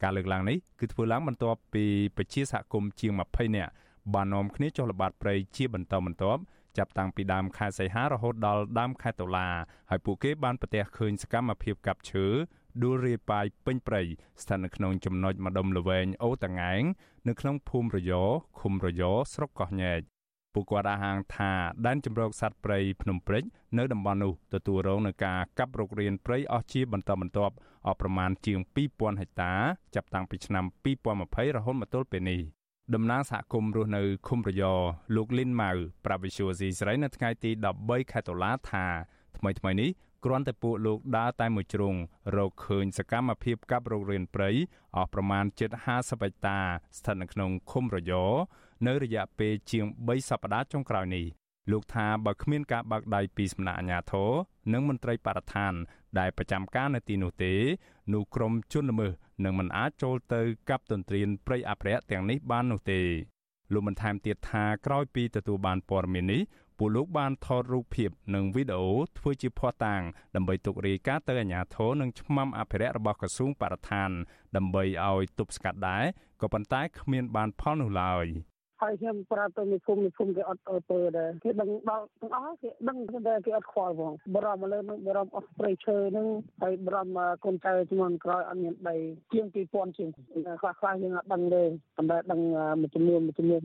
[0.03, 1.85] ការលើកឡើងនេះគឺធ្វើឡើងបន្ទាប់ពី
[2.15, 3.71] ប្រជាសហគមន៍ជាង20នាក់
[4.13, 6.41] បាននាំគ្នាចុះល្បាតព្រៃជាបន្តបន្ទាប់
[6.77, 9.49] ចាប់តាំងពីដើមខែសីហារហូតដល់ដើមខែតុលា
[9.89, 12.25] ហើយពួកគេបានប្រទះឃើញសកម្មភាពកាប់ឈើ
[12.83, 14.01] ដួលរាយប៉ាយពេញព្រៃ
[14.41, 16.83] ស្ថិតនៅក្នុងចំណុចម្ដុំល្វែងអូតងែង
[17.27, 18.13] នៅក្នុងភូមិរយ
[18.59, 19.03] ឃុំរយ
[19.33, 20.01] ស្រុកកោះញែក
[20.53, 21.51] ពួកគាត់អះអាងថា
[21.85, 23.43] ដែនជម្រកសត្វព្រៃភ្នំព្រិច
[23.77, 27.53] នៅតំបន់នោះទទួលរងនឹងការកាប់រុករានព្រៃអស់ជាបន្តបន្ទាប់
[27.87, 28.59] អស់ប្រមាណជាង
[28.91, 29.53] 2000ហិកតា
[29.95, 30.65] ចាប់តាំងពីឆ្នាំ
[31.11, 32.41] 2020រហូតមកទល់ពេលនេះ
[32.95, 34.63] តំណាងសហគមន៍រស់នៅឃុំរយ
[35.15, 35.71] លោកលីនម៉ៅ
[36.05, 38.85] ប្រាវិសុយស៊ីស្រីនៅថ្ងៃទី13ខែតុលាថា
[39.37, 39.89] ថ្មីថ្មីនេះ
[40.25, 41.95] គ្រាន់តែពួកលោកដើរតែមួយជ្រុង
[42.35, 44.49] រកឃើញសកម្មភាពកាប់រករៀនព្រៃ
[44.95, 46.59] អស់ប្រមាណជិត50ហិកតា
[46.97, 48.13] ស្ថិតនៅក្នុងឃុំរយ
[48.87, 51.25] នៅរយៈពេលជាង3សប្តាហ៍ចុងក្រោយនេះ
[51.69, 54.31] លោកថាបើគ្មានការបើកដៃពីសំណាក់អាជ្ញាធរ
[54.73, 55.73] និងមន្ត្រីបរិស្ថាន
[56.19, 57.53] ដែលប្រចាំការនៅទីនោះទេ
[58.13, 59.11] នោះក្រុមជនល្មើស
[59.43, 63.01] នឹងមិនអាចចូលទៅកាប់ទន្ទ្រានព្រៃអភិរក្សទាំងនេះបាននោះទេ
[63.73, 66.41] លោកបានថែមទៀតថាក្រោយពីទទួលបានព័ត៌មាននេះ
[66.77, 70.01] ពួកលោកបានថតរូបភាពនិងវីដេអូធ្វើជាភស្តុតាង
[70.35, 74.09] ដើម្បីទុករាយការណ៍ទៅអាជ្ញាធរនិងឆ្មាំអភិរក្សរបស់ក្រសួងបរិស្ថាន
[74.55, 76.03] ដើម្បីឲ្យទប់ស្កាត់ដែរ
[76.41, 78.25] ក៏ប៉ុន្តែគ្មានបានផលនោះឡើយ។
[78.81, 86.27] ហើយខ្ញុំប្រាប់ទៅមានភូមិមានភូមិគេអត់អើពើដែរគេដឹងដល់ទាំងអស់គេដឹងតែគេអត់ខ្វល់ផងបរមមកលើនឹងបរមអស់ព្រៃឈើនឹង
[86.61, 88.95] ហើយបរមកូនចៅជំនាន់ក្រោយអត់មានដី
[89.31, 90.09] ជាង2000ជាង
[90.61, 91.63] ខ្លះខ្លះយើងអត់ដឹងទេ
[91.97, 92.39] ប៉ុន្តែដឹង
[92.81, 93.61] មួយចំនួនមួយចំនួន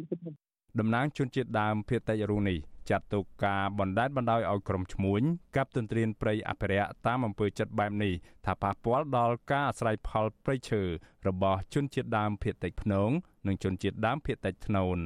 [0.81, 2.59] តំណាងជនជាតិដើមភាគតិចរូនេះ
[2.91, 5.23] ចាត់ទុកការបណ្ដេតបណ្ដោយឲ្យក្រុមឈ្មួញ
[5.57, 8.13] កັບទន្ទ្រានព្រៃអភិរក្សតាមអំពើចិត្តបែបនេះ
[8.47, 10.83] ថាប៉ះពាល់ដល់ការអាស្រ័យផលព្រៃឈើ
[11.29, 13.11] របស់ជនជាតិដើមភាគតិចភ្នង
[13.47, 14.99] និងជនជាតិដើមភាគតិចធ្នូន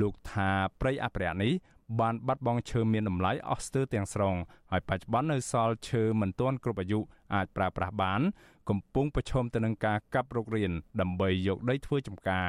[0.00, 0.50] លោកថា
[0.80, 1.52] ព្រៃអភិរក្សនេះ
[2.00, 4.34] បានបាត់បង់ឈើមានតម្លៃអស់ស្ទើរទាំងស្រុង
[4.70, 7.00] ហើយបច្ចុប្បន្ននៅសល់ឈើមិនទាន់គ្រប់អាយុ
[7.34, 8.20] អាចប្រើប្រាស់បាន
[8.68, 12.48] កំពុងប្រឈមទៅនឹងការកាប់រុករានដើម្បីយកដីធ្វើចម្ការ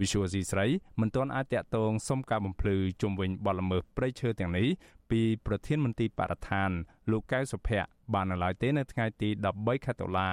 [0.00, 0.66] វិសុវស៊ីស្រី
[1.00, 4.68] មិនទាន់អាចតាក់ទងសុំការបំភ្លឺជុំវិញបទល្មើសព្រៃឈើទាំងនេះ
[5.10, 6.70] ពីប្រធានមន្ត្រីបរិស្ថាន
[7.10, 9.28] លោកកៅសុភ័ក្របាននៅឡើយទេនៅថ្ងៃទី
[9.58, 10.30] 13ខែតុលា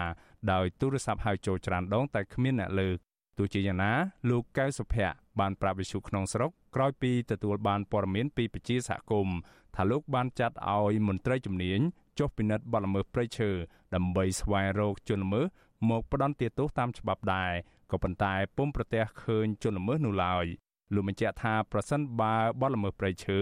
[0.51, 2.97] ដោយទូរស័ព្ទហៅចូលច្រើនដងតែគ្មានអ្នកលើក
[3.37, 3.91] ទោះជាយ៉ាងណា
[4.29, 9.37] លោកកៅសុភ័ក្របានប្រាប់វិសុក្នុងស្រុកក្រោយពីទទួលបានព័ត៌មានពីប្រជាសហគមន៍
[9.75, 11.79] ថាលោកបានចាត់ឲ្យមន្ត្រីជំនាញ
[12.19, 13.49] ចុះពិនិត្យបទល្មើសព្រៃឈើ
[13.95, 15.45] ដើម្បីស្វែងរកជនល្មើស
[15.89, 17.53] មកផ្ដន្ទាទោសតាមច្បាប់ដែរ
[17.91, 20.45] ក៏ប៉ុន្តែពុំប្រទះឃើញជនល្មើសនោះឡើយ
[20.93, 23.39] លោកបញ្ជាក់ថាប្រសិនបើបទល្មើសព្រៃឈើ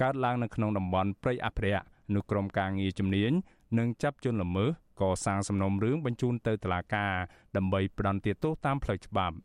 [0.00, 1.84] កើតឡើងនៅក្នុងតំបន់ព្រៃអភិរក្ស
[2.14, 3.32] នោះក្រុមការងារជំនាញ
[3.78, 4.70] នឹងចាប់ជនល្មើស
[5.00, 7.14] កសាងសំណុំរឿងបញ្ជូនទៅតុលាការ
[7.56, 9.36] ដើម្បីផ្ដន្ទាទោសតាមផ្លូវច្បាប់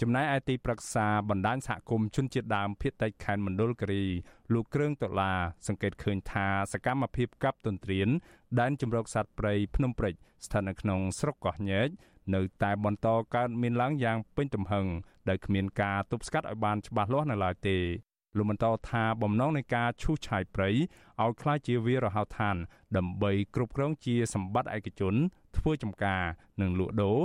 [0.00, 4.04] ចំណែកឯទីប្រឹក្សាបណ្ដាញសហគមន៍ជនជាតិដើមភាគតិចខេត្តមណ្ឌលគិរី
[4.52, 8.08] លោកគ្រឿងដុល្លារសង្កេតឃើញថាសកម្មភាពកាប់ទន្ទ្រាន
[8.60, 10.14] ដែនជម្រកសត្វព្រៃភ្នំព្រិច
[10.44, 11.88] ស្ថិតនៅក្នុងស្រុកកោះញែក
[12.35, 14.85] នៅតែបន្តកើតមានឡើងយ៉ាងពេញទំហឹង
[15.29, 17.77] ដោយគ្មានការទប់ស្កាត់ឲ្យបានច្បាស់លាស់នៅឡើយទេ
[18.37, 22.55] លោកបន្តថាបំណងនៃការឈូសឆាយព្រៃឲ្យคล้ายជាវារហោឋាន
[22.97, 25.15] ដើម្បីគ្រប់គ្រងជាសម្បត្តិឯកជន
[25.57, 26.23] ធ្វើចំការ
[26.61, 27.19] និងលក់ដូរ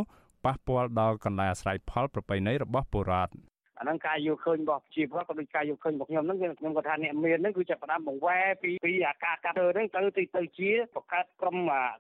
[0.45, 3.33] ប៉ះពាល់ដល់កន្លែងអាស្រ័យផលប្រពៃណីរបស់ពលរដ្ឋ
[3.80, 11.58] អាហ្នឹងការយកឃើញរបស់ប្រជាពលរដ្ឋក៏ដូចការយកឃើញរបស់ខ្ញុំហ្នឹងខ្ញុំក៏ថាអ្នកមានហ្នឹងគឺចាប់ផ្ដើមបង្វែរពីពីអាការកាត់ទៅហ្នឹងទៅទៅទៅជាបង្កើតក្រុម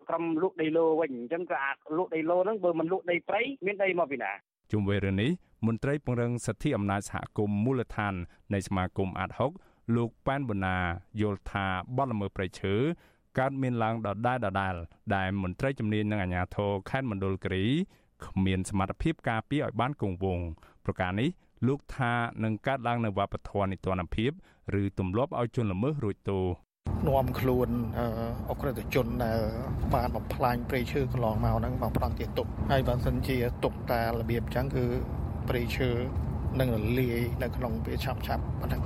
[0.09, 4.31] ក្រុមលក់ដីឡូវិញអញ្ចឹងក៏អាលក់ដីឡូហ្នឹងបើមិនលក់ដីព្រៃមានដីមកពីណា
[4.71, 5.31] ជុំវិញរឿងនេះ
[5.67, 8.13] មន្ត្រីពង្រឹងសិទ្ធិអំណាចសហគមន៍មូលដ្ឋាន
[8.53, 9.51] នៃសមាគមអាត់ហុក
[9.95, 10.77] លោកប៉ែនបូណា
[11.21, 11.65] យល់ថា
[11.97, 12.75] បទល្មើសព្រៃឈើ
[13.39, 14.75] កើតមានឡើងដដែលដដែល
[15.15, 17.65] ដែលមន្ត្រីជំនាញនិងអាជ្ញាធរខេត្តមណ្ឌលគិរី
[18.25, 20.45] គ្មានសមត្ថភាពការពារឲ្យបានគង់វង្ស
[20.85, 21.29] ប្រការនេះ
[21.67, 24.31] លោកថានឹងកាត់ឡើងនៅវប្បធម៌នីតិរដ្ឋភាព
[24.81, 26.43] ឬទម្លាប់ឲ្យជនល្មើសរួចទោស
[27.07, 27.69] នាំខ្លួន
[28.49, 29.39] អក្រិតជនដែល
[29.93, 34.85] បានបំផ្លាញព្រៃឈើកន្លងមកហ្នឹងមកផ្ដន់ទាទុកហើយបើសិនជាទុកតារបៀបអញ្ចឹងគឺ
[35.49, 35.89] ព្រៃឈើ
[36.59, 38.81] នឹងរលាយនៅក្នុងពេលឆាប់ឆាប់ប៉ុណ្ណឹង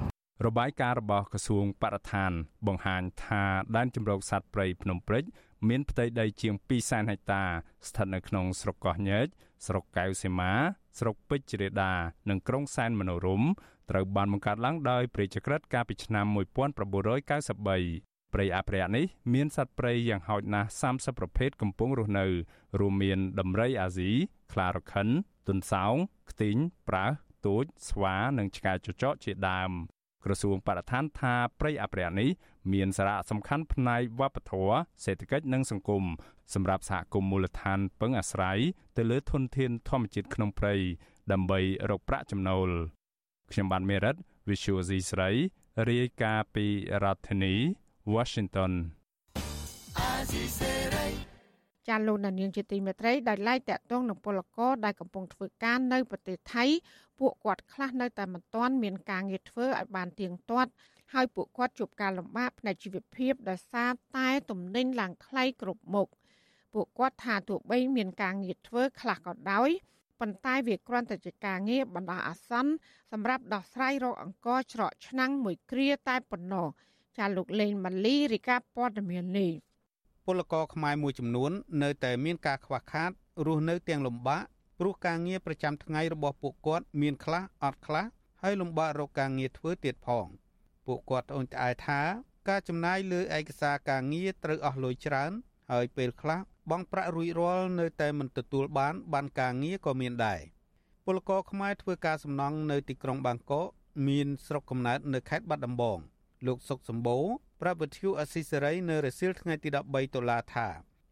[0.45, 2.31] របាយការណ៍របស់ក្រសួងបរិស្ថាន
[2.67, 3.43] បង្ហាញថា
[3.75, 5.23] ដែនជម្រកសត្វព្រៃភ្នំព្រិច
[5.69, 7.43] មានផ្ទៃដីជាង2សែនហិកតា
[7.87, 9.27] ស្ថិតនៅក្នុងស្រុកកោះញែក
[9.65, 10.53] ស្រុកកៅសីមា
[10.99, 11.93] ស្រុកពេជ្រជ្រេដា
[12.29, 13.49] និងក្រុងសែនមនោរម្យ
[13.91, 22.25] ត្រូវបានបង្កើតឡើងដោយព្រះចក្រិតកាលពីឆ្នាំ1993ព្រៃអភិរក្សនេះមានសត្វព្រៃយ៉ាងហោចណាស់30ប្រភេទកំពុងរស់នៅ
[22.79, 24.11] រួមមានដំរីអាស៊ី
[24.51, 25.07] ខ្លារខិន
[25.47, 25.93] ទុនសោង
[26.29, 26.57] ខ្ទីង
[26.89, 27.11] ប្រើស
[27.45, 29.71] ទូចស្វានិងឆ្កែចចកជាដើម
[30.25, 32.29] ក្រសួងបរិស្ថានថាព្រៃអភិរក្សនេះ
[32.73, 36.03] មានសារៈសំខាន់ផ្នែកវប្បធម៌សេដ្ឋកិច្ចនិងសង្គម
[36.53, 38.59] សម្រាប់សហគមន៍មូលដ្ឋានពឹងអាស្រ័យ
[38.97, 40.75] ទៅលើធនធានធម្មជាតិក្នុងព្រៃ
[41.31, 42.69] ដើម្បីរកប្រាក់ចំណូល
[43.51, 44.15] ខ្ញុំបានមេរិត
[44.49, 45.29] Visual C ស្រី
[45.89, 46.65] រាយការណ៍ពី
[47.03, 47.53] រដ្ឋធានី
[48.13, 48.71] Washington
[51.87, 56.65] ចាលោកនាងជាទីមេត្រីដែលឡាយតាក់ទងនឹងពលករដែលកំពុងធ្វើការនៅប្រទេសថៃ
[57.19, 60.71] ពួកគាត់ខ្លះនៅតែមិនទាន់មានការងារធ្វើឲ្យបានទៀងទាត់
[61.13, 66.07] ហើយពួកគាត់ជួបការលំបាកផ្នែកជីវភាពដោយសារតែទំនិញឡើងថ្លៃគ្រប់មុខ
[66.73, 69.69] ពួកគាត់ថាទោះបីមានការងារធ្វើខ្លះក៏ដោយ
[70.19, 72.71] ប៉ុន្តែវាគ្រាន់តែជាការងារបណ្ដោះអាសន្ន
[73.11, 76.67] សម្រាប់ដោះស្រាយរោគអង្គច្រកឆ្នាំងមួយគ្រាតែប៉ុណ្ណោះ
[77.17, 79.51] ចាលោកលេងម៉ាលីរីកាព័ត៌មាននេះ
[80.25, 81.51] ពលករខ្មែរមួយចំនួន
[81.83, 83.11] នៅតែមានការខ្វះខាត
[83.45, 84.43] រស់នៅទាំងលំបាក
[84.79, 88.05] ព្រោះការងារប្រចាំថ្ងៃរបស់ពួកគាត់មានខ្លះអត់ខ្លះ
[88.41, 90.25] ហើយលំបាករកការងារធ្វើទៀតផង
[90.85, 92.01] ពួកគាត់អូនត្អែថា
[92.49, 95.31] ការចំណាយលើឯកសារការងារត្រូវអស់លុយច្រើន
[95.71, 96.39] ហើយពេលខ្លះ
[96.69, 100.41] បង់ប្រាក់រួចរាល់នៅតែមិនទទួលបានបានការងារក៏មានដែរ
[101.05, 103.67] ពលករខ្មែរធ្វើការសំណង់នៅទីក្រុងបាងកក
[104.07, 105.99] មានស្រុកកំណើតនៅខេត្តបាត់ដំបង
[106.47, 107.25] លោកសុកសម្បូរ
[107.61, 110.67] ប្រាប់វិទ្យុអស៊ីសេរីនៅរសៀលថ្ងៃទី13តុលាថា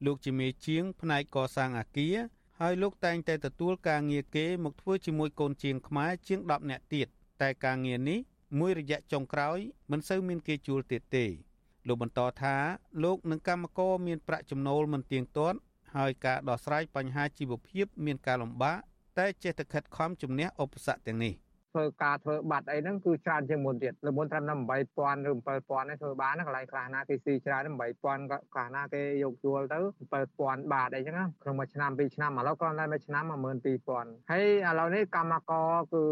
[0.06, 2.16] លោកជាមេជាង ផ្នែកកសាងអាគារ
[2.60, 7.08] ហើយលោកតែងតែទទួលការងារគេមកធ្វើជាមួយកូនជាងខ្មែរជាង10នាក់ទៀត
[7.42, 8.20] តែការងារនេះ
[8.60, 9.60] មួយរយៈចុងក្រោយ
[9.92, 11.26] មិនសូវមានគេជួលទៀតទេ
[11.88, 12.56] លោកបន្តថា
[13.04, 15.58] លោកនិងកម្មករមានប្រាក់ចំណូលមិនទៀងទាត់
[15.96, 18.78] ហើយការដោះស្រាយបញ្ហាជីវភាពមានការលំបាក
[19.18, 21.36] តែចេះតែខិតខំជំនះឧបសគ្គទាំងនេះ។
[21.74, 27.62] ធ្វើការធ្វើបាត់អីហ្នឹងគឺច្រើនជាងមុនទៀតលើមុនត្រឹមតែ8000ឬ7000នេះធ្វើបានកន្លែងខ្លះណាគេស៊ីច្រើន
[28.02, 29.80] 8000ក៏ខ្លះណាគេយកជួលទៅ
[30.22, 33.24] 7000បាតអីចឹងក្នុងមួយឆ្នាំពីរឆ្នាំឥឡូវគ្រាន់តែមួយឆ្នាំ
[33.78, 36.04] 12000ហើយឥឡូវនេះកម្មករគឺ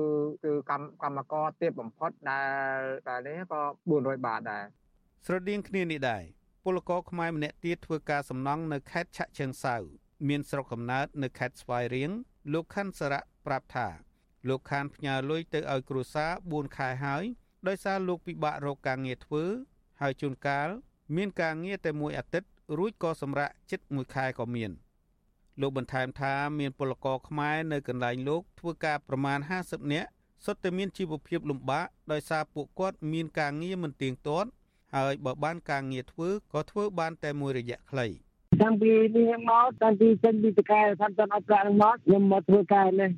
[0.43, 2.41] គឺកម្មកម្មករទាបបំផុតដែ
[2.77, 4.65] លតែនេះក៏400បាតដែរ
[5.25, 6.23] ស្រដៀងគ្នានេះដែរ
[6.63, 9.75] ពលករខ្មែរម្នាក់ទៀតធ្វើការសំណង់នៅខេត្តឆៈជើងសៅ
[10.27, 12.11] មានស្រុកកំណើតនៅខេត្តស្វាយរៀង
[12.53, 13.87] លោកខាន់សារៈប្រាប់ថា
[14.47, 17.23] លោកខានផ្ញើលុយទៅឲ្យគ្រួសារ4ខែហើយ
[17.67, 19.43] ដោយសារលោកពិបាករកការងារធ្វើ
[20.01, 20.69] ហើយជួនកាល
[21.15, 24.71] មានការងារតែមួយអាទិត្យរួចក៏សម្រាកចិត្តមួយខែក៏មាន
[25.61, 30.09] លោកបន្ថែមថាមានពលករខ្មែរនៅកន្លែងលោកធ្វើការប្រមាណ50នាក់
[30.45, 34.49] សុទ្ធតែមានជីវភាពលំបាកដោយសារពួកគាត់មានការងារមិនទៀងទាត់
[34.95, 38.07] ហើយបើបានការងារធ្វើក៏ធ្វើបានតែមួយរយៈខ្លី
[38.61, 43.11] តាំងពីនេះមកតាំងពីចេញពីតកែថាតអត់ប្រាក់មកខ្ញុំមកធ្វើការនេះ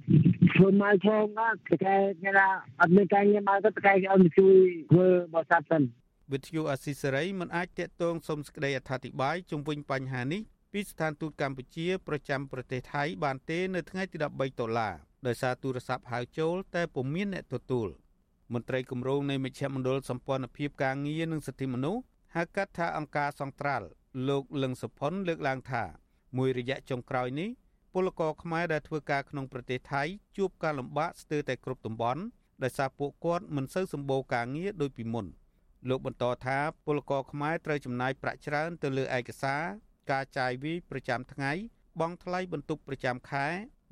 [0.56, 2.48] ធ្វើមកផងណាតកែគេថា
[2.82, 4.56] អត់មានការងារមកទៅតកែគេឲ្យមកជួយ
[4.92, 5.82] ធ្វើបោះសត្វសិន
[6.32, 10.42] វិទ្យុអស៊ីសេរីមិនអាចតាក់ទងសុំសេចក្តីអធិប្បាយជុំវិញបញ្ហានេះ
[10.74, 14.96] ពីស្ថានទូតកម្ពុជាប្រចាំប្រទេសថៃបានទេនៅថ្ងៃទី13ដុល្លារ
[15.28, 17.90] ដោយសារទូរស័ព្ទហៅចូលតែពុំមានអ្នកទទួល
[18.54, 22.02] មន្ត្រីគម្រោងនៃមជ្ឈមណ្ឌលសម្ព័ន្ធភាពការងារនិងសិទ្ធិមនុស្ស
[22.36, 23.88] ហៅកាត់ថាអង្គការសង្ត្រាល់
[24.28, 25.84] លោកលឹងសុផុនលើកឡើងថា
[26.38, 27.50] មួយរយៈចុងក្រោយនេះ
[27.94, 30.04] ពលករខ្មែរដែលធ្វើការក្នុងប្រទេសថៃ
[30.38, 32.22] ជួបការលំបាកស្ទើរតែគ្រប់តំបន់
[32.64, 35.26] ដោយសារពួកគាត់មិនសូវសម្បូរការងារដូចពីមុន
[35.90, 39.64] លោកបន្តថាពលករខ្មែរត្រូវចំណាយប្រាក់ច្រើនទៅលើឯកសារ
[40.12, 41.52] ការចាយវាយប្រចាំថ្ងៃ
[42.00, 43.48] បង់ថ្លៃបន្ទប់ប្រចាំខែ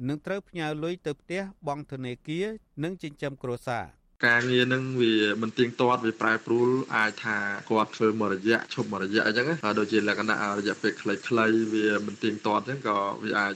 [0.08, 2.48] និងត្រូវផ្ញើលុយទៅផ្ទះបង់ធនាគារ
[2.84, 3.86] និងចិញ្ចឹមគ្រួសារ
[4.28, 7.38] ការងារនឹងវាមិនទៀងទាត់វាប្រែប្រួលអាចថា
[7.70, 9.46] គាត់ធ្វើមួយរយៈឈប់មួយរយៈអញ្ចឹង
[9.80, 13.54] ដូចជាលក្ខណៈរយៈពេលខ្លីៗវាមិនទៀងទាត់អញ្ចឹងក៏វាអាច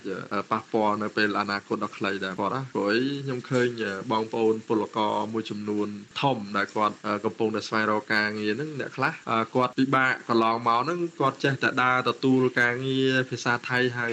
[0.51, 3.67] ប៉ះពាល់នៅពេលអនាគតដ៏ខ្លីដែរគាត់ណាព្រោះអីខ្ញុំឃើញ
[4.11, 5.87] បងប្អូនពលករមួយចំនួន
[6.21, 6.95] ធំដែលគាត់
[7.25, 9.13] កំពុងតែស្វែងរកការងារហ្នឹងអ្នកខ្លះ
[9.55, 14.07] គាត់ពិបាកកន្លងមកហ្នឹងគាត់ចេះតែដើរទទួលការងារភាសាថៃហៅ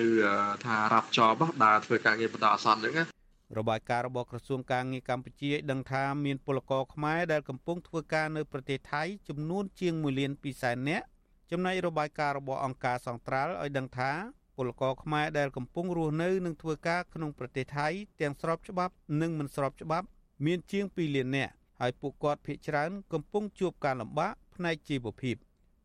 [0.65, 3.20] ថារាប់ចប់ដើរធ្វើការងារបន្តអាសន្នហ្នឹង
[3.59, 11.07] របាយការណ៍របស់ក្រសួងការងារកម្ពុជាឲ្យដឹងថាមានពលករខ្មែរដែលកំពុងធ្វើការនៅប្រទេសថៃចំនួនជាង1លាន2សែននាក់
[11.51, 14.11] ចំណែករបាយការណ៍របស់អង្គការសង្ត្រាល់ឲ្យដឹងថា
[14.57, 17.89] ពលករខ្មែរដែលកំពុងរស់នៅនិងធ្វើការក្នុងប្រទេសថៃ
[18.21, 20.07] ទាំងស្របច្បាប់និងមិនស្របច្បាប់
[20.47, 25.37] មានជាង2លាននាក់ហើយពួកគាត់ភ័យច្រើនកំពុងជួបការលំបាកផ្នែកជីវភាព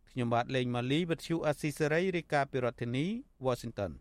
[0.10, 3.06] ខ្ញុំបាទលេងម៉ាលីវិទ្យុអេស៊ីសេរីរាយការណ៍ពីរដ្ឋធានី
[3.46, 3.92] Washington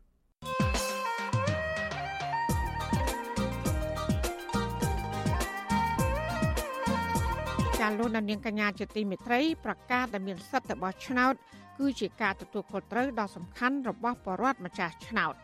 [7.84, 11.34] ចាលោកនាងកញ្ញាជាទីមេត្រីប្រកាសដែលមានសិទ្ធិរបស់ឆ្នោត
[11.78, 15.34] គឺជាការទទួលខុសត្រូវដ៏សំខាន់របស់បរដ្ឋម្ចាស់ឆ្នោត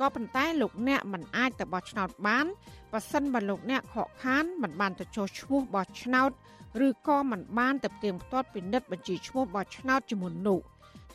[0.00, 2.46] ក៏ប៉ុន្តែលោកអ្នកមិនអាចទៅបោះឆ្នោតបាន
[2.92, 6.30] បើសិនបើលោកអ្នកខកខានមិនបានទៅចុះឈ្មោះបោះឆ្នោត
[6.86, 10.60] ឬក៏មិនបានទៅផ្ទៀងផ្ទាត់ពិនិត្យបញ្ជីឈ្មោះបោះឆ្នោតជាមុននោះ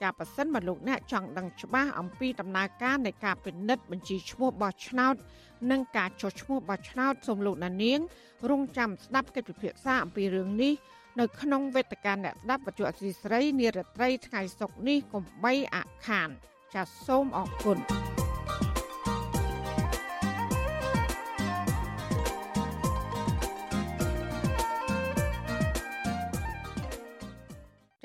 [0.01, 5.15] ចាប៉ះសិនបើលោកអ្នកចង់ដឹងច្បាស់អំពីដំណើរការនៃការពិនិត្យបញ្ជីឈ្មោះបោះឆ្នោត
[5.71, 7.99] និងការចុះឈ្មោះបោះឆ្នោតសូមលោកណានៀង
[8.49, 10.73] រងចាំស្ដាប់កិច្ចពិភាក្សាអំពីរឿងនេះ
[11.19, 15.77] នៅក្នុងវេទិកាអ្នកស្ដាប់វត្ថុអសីស្រីនារត្រីថ្ងៃសុក្រនេះកុំបីអ
[16.07, 16.29] ខាន
[16.73, 17.79] ចាសសូមអរគុណ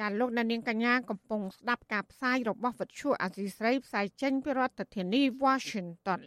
[0.01, 6.21] ចាលោកអ្នកនាងកញ្ញាកំពុងស្ដាប់ការផ្សាយរបស់វិទ្យុអាស៊ីស្រីផ្សាយចេញពីរដ្ឋធានី Washington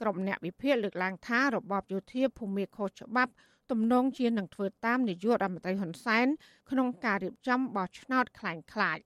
[0.00, 3.32] ក្រុមអ្នកវិភាគលើកឡើងថារបបយោធាភូមិខុសច្បាប់
[3.70, 6.26] ទំនងជានឹងធ្វើតាមនយោបាយរដ្ឋមន្ត្រីហ៊ុនសែន
[6.70, 8.98] ក្នុងការរៀបចំបោះឆ្នោតខ្លាំងខ្លាច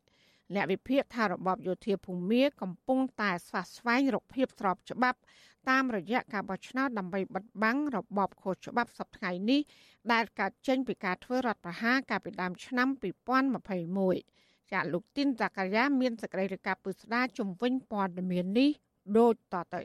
[0.55, 5.19] អ្នកវិភាគថារបបយោធាភូមិកំពុងតែស្វាស្វែងរកភាពស្របច្បាប់
[5.71, 9.61] តាមរយៈការបោះឆ្នោតដើម្បីបិទបាំងរបបខុសច្បាប់សប្តាហ៍នេះ
[10.13, 12.89] ដែលកើតចេញពីការធ្វើរដ្ឋប្រហារកាលពីដើមឆ្នាំ
[13.95, 18.71] 2021ចាលោកទីនតាកាយ៉ាមានសេចក្តីរាយការណ៍ពឹស្ដាជំវិញព័ត៌មាននេះ
[19.19, 19.83] ដូចតទៅ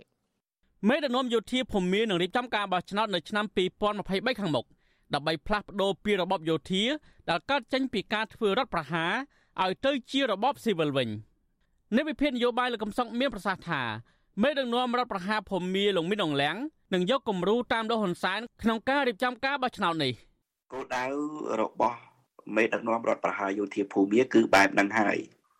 [0.90, 3.46] មេដឹកនាំយោធាភូមិនឹងរៀបចំការបោះឆ្នោតនៅឆ្នាំ
[3.92, 4.66] 2023ខាងមុខ
[5.14, 6.84] ដើម្បីផ្លាស់ប្តូរពីរបបយោធា
[7.30, 9.12] ដែលកើតចេញពីការធ្វើរដ្ឋប្រហារ
[9.64, 11.10] ឲ្យទៅជារបបស៊ីវិលវិញ
[11.98, 13.82] នៃវិភាគនយោបាយលោកកំសុកមានប្រសាសន៍ថា
[14.40, 16.56] មេដឹកនាំរដ្ឋប្រហារភូមិលោកមីនអងលៀង
[16.94, 20.14] នឹងយកគំរូតាមលោកហ៊ុនសែនក្នុងការរៀបចំការបោះឆ្នោតនេះ
[20.74, 21.06] គោលដៅ
[21.62, 22.00] របស់
[22.56, 25.18] មេដឹកនាំរដ្ឋប្រហារយោធាភូមិគឺបែបហ្នឹងហើយ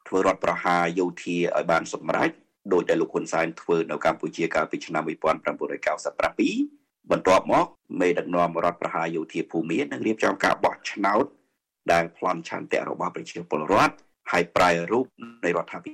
[0.08, 2.32] ធ្វើរដ្ឋប្រហារយោធាឲ្យបានសម្រេច
[2.74, 7.66] ដោយដែលលោកហ៊ុនសែនធ្វើនៅកម្ពុជាកាលពីឆ្នាំ1997បន្ទាប់មក
[8.02, 11.26] មេដឹកនាំរដ្ឋប្រហារយោធាភូមិនឹងរៀបចំការបោះឆ្នោត
[11.92, 13.96] ដែលប្លន់ឆន្ទៈរបស់ប្រជាពលរដ្ឋ
[14.32, 15.06] ហើយប្រែរូប
[15.46, 15.92] នៃរដ្ឋាភិ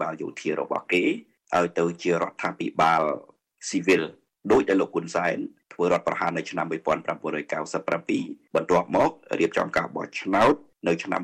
[0.00, 1.04] បាលយោធារបស់គេ
[1.58, 3.02] ឲ្យទៅជារដ្ឋាភិបាល
[3.68, 4.02] ស៊ីវិល
[4.52, 5.36] ដោយដែលលោកហ៊ុនសែន
[5.72, 10.54] ធ្វើរដ្ឋប្រហារនៅឆ្នាំ1997បន្ទាប់មករៀបចំការបោះឆ្នោត
[10.88, 11.20] នៅឆ្នាំ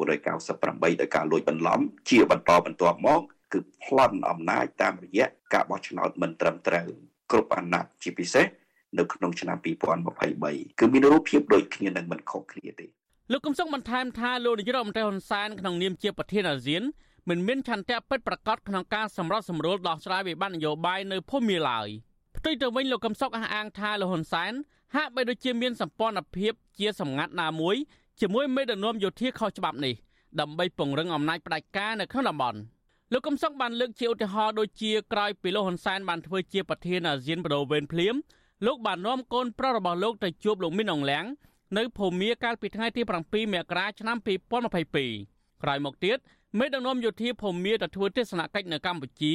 [0.00, 3.20] 1998ដោយការលួចបន្លំជាបន្តបន្ទាប់មក
[3.52, 6.88] គឺប្លន់អំណាចតាមរយៈការបោះឆ្នោតមិនត្រឹមត្រូវ
[7.32, 8.46] គ្រប់អាណត្តិជាពិសេស
[8.98, 9.56] នៅក្នុងឆ្នាំ
[10.18, 12.86] 2023គឺមានរូបភាពដូចគ្នានឹងមិនខុសគ្នាទេ
[13.32, 16.82] លោកកំសុកបន្ថែមថាលោកនាយរដ្ឋមន្ត្រីហ៊ុនសែនក្នុងនាមជាប្រធានអាស៊ាន
[17.28, 21.88] មិនមានឆន្ទៈពិតប្រាកដក្នុងការសម្របសម្រួលដោះស្រាយវិបត្តិនយោបាយនៅភូមិឡើយ
[22.36, 24.52] ផ្ទុយទៅវិញលោកកំសុកអះអាងថាលោកហ៊ុនសែន
[24.94, 27.76] ហាក់បីដូចជាមានសម្ព័ន្ធភាពជាសម្ងាត់ណាមួយ
[28.20, 29.94] ជាមួយមេដឹកនាំយោធាខុសច្បាប់នេះ
[30.40, 32.58] ដើម្បីពង្រឹងអំណាចផ្ដាច់ការនៅក្នុងតំបន់
[33.12, 38.14] លោកកំសុកបានលើកជាឧទាហរណ៍ដូចជាក្រោយពីលោកហ៊ុនសែនបានធ្វើជាប្រធានអាស៊ានបដូវវេនភ្លាម
[38.66, 41.24] លោកបាននាំកូនប្រុសរបស់លោកទៅជួបលោកមីនអងលៀង
[41.76, 44.16] នៅភូមាកាលពីថ្ងៃទី7មករាឆ្នាំ
[44.74, 46.18] 2022ក្រោយមកទៀត
[46.58, 49.34] មេដឹកនាំយោធាភូមាទៅធ្វើទស្សនកិច្ចនៅកម្ពុជា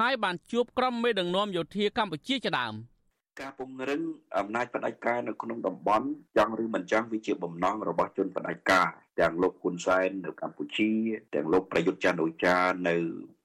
[0.00, 2.74] ហើយបានជួបក្រុមមេដឹកនាំយោធាកម្ពុជាជាដើម
[3.40, 4.00] ការពង្រឹង
[4.38, 6.06] អំណាចផ្ដាច់ការនៅក្នុងតំបន់
[6.36, 8.86] យ៉ាងឬមិនចឹងវាជាបំណងរបស់ជនផ្ដាច់ការ
[9.20, 10.90] ទាំងលោកហ៊ុនសែននៅកម្ពុជា
[11.34, 12.56] ទាំងលោកប្រយុទ្ធច័ន្ទអូចា
[12.88, 12.96] នៅ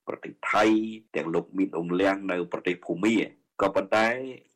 [0.08, 0.64] ប្រទេសថៃ
[1.16, 3.16] ទាំងលោកមីនអងលៀងនៅប្រទេសភូមា
[3.62, 4.08] ក៏ប៉ុន្តែ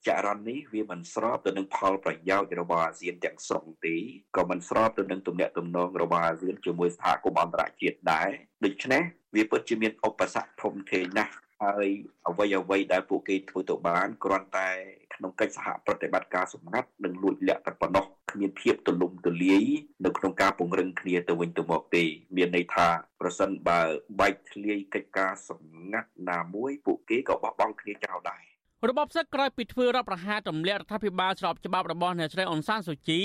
[0.07, 3.95] ចរន្តនេះវាមិនស្របទៅនឹងផលប្រយោជន៍របស់អាស៊ានទាំងស្រុងទេ
[4.37, 8.29] ក៏មិនស្របទៅនឹងទំនាក់ទំនងរបស់អាស៊ានជាមួយសហគមន៍អន្តរជាតិដែរ
[8.65, 9.01] ដូច្នេះ
[9.35, 11.33] វាពិតជាមានឧបសគ្គធំធេងណាស់
[11.63, 11.87] ហើយ
[12.27, 14.69] អ្វីអ្វីដែលពួកគេធ្វើទៅបានគ្រាន់តែ
[15.15, 19.63] ក្នុងកិច្ចសហប្រតិបត្តិការសម្ងាត់និងលួចលាក់តែប៉ុណ្ណោះគ្មានភាពទូលំទូលាយ
[20.05, 22.03] នៅក្នុងការពង្រឹងគ្នាទៅវិញទៅមកទេ
[22.35, 22.87] មានន័យថា
[23.21, 23.81] ប្រសិនបើ
[24.19, 28.54] បែកធ្លាយកិច្ចការសម្ងាត់ណាមួយពួកគេក៏បោះបង់គ្នាចោលដែរ
[28.89, 33.19] របបសឹកក្រោយពីធ្វើរដ្ឋប្រហារទម្លាក់រដ្ឋាភិបាលស្របច្បាប់របស់អ្នកស្រីអ៊ុនសានស៊ូជី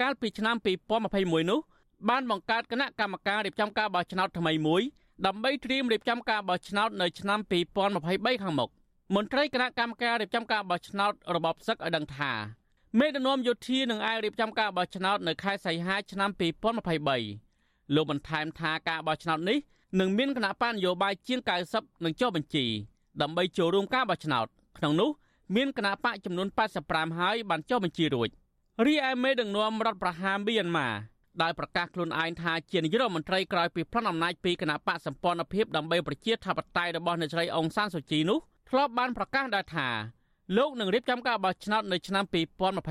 [0.00, 0.56] កាលពីឆ្នាំ
[1.02, 1.60] 2021នោះ
[2.08, 4.82] បានបង្កើតគណៈកម្មការរៀបចំការបោះឆ្នោតថ្មីមួយ
[5.26, 7.40] ដើម្បីត្រៀមរៀបចំការបោះឆ្នោតនៅឆ្នាំ
[7.90, 8.70] 2023ខាងមុខ
[9.14, 12.32] មន្ត្រីគណៈកម្មការរៀបចំការបោះឆ្នោតរបបសឹកឲ្យដឹងថា
[12.98, 16.30] មេដឹកនាំយោធានឹងអាចរៀបចំការបោះឆ្នោតនៅខែសីហាឆ្នាំ
[17.12, 19.58] 2023លោកបន្ថែមថាការបោះឆ្នោតនេះ
[20.00, 21.40] នឹងមានគណៈបញ្ញយោបាយជាង
[21.72, 22.64] 90នឹងចុះបញ្ជី
[23.22, 24.46] ដើម្បីចូលរួមការបោះឆ្នោត
[24.78, 25.10] ក្នុងនោះ
[25.56, 26.48] មានគណៈបកចំនួន
[26.82, 28.28] 85ហើយបានចុះបញ្ជីរួច
[28.86, 30.88] រីឯមេដឹកនាំរដ្ឋប្រហារមីយ៉ាន់ម៉ា
[31.42, 38.38] ដែលប្រកាសខ្លួនឯងថាជានាយករដ្ឋមន្ត្រីក្រោយពីផ្លន់អំណាចពីគណៈបកសម្ព័ន្ធភាពដើម្បីប្រជាធិបតេយ្យរបស់អ្នកស្រីអុងសានសូជីនោះ
[38.70, 39.88] ធ្លាប់បានប្រកាសដែរថា
[40.56, 42.24] លោកនឹងរៀបចំការបោះឆ្នោតនៅឆ្នាំ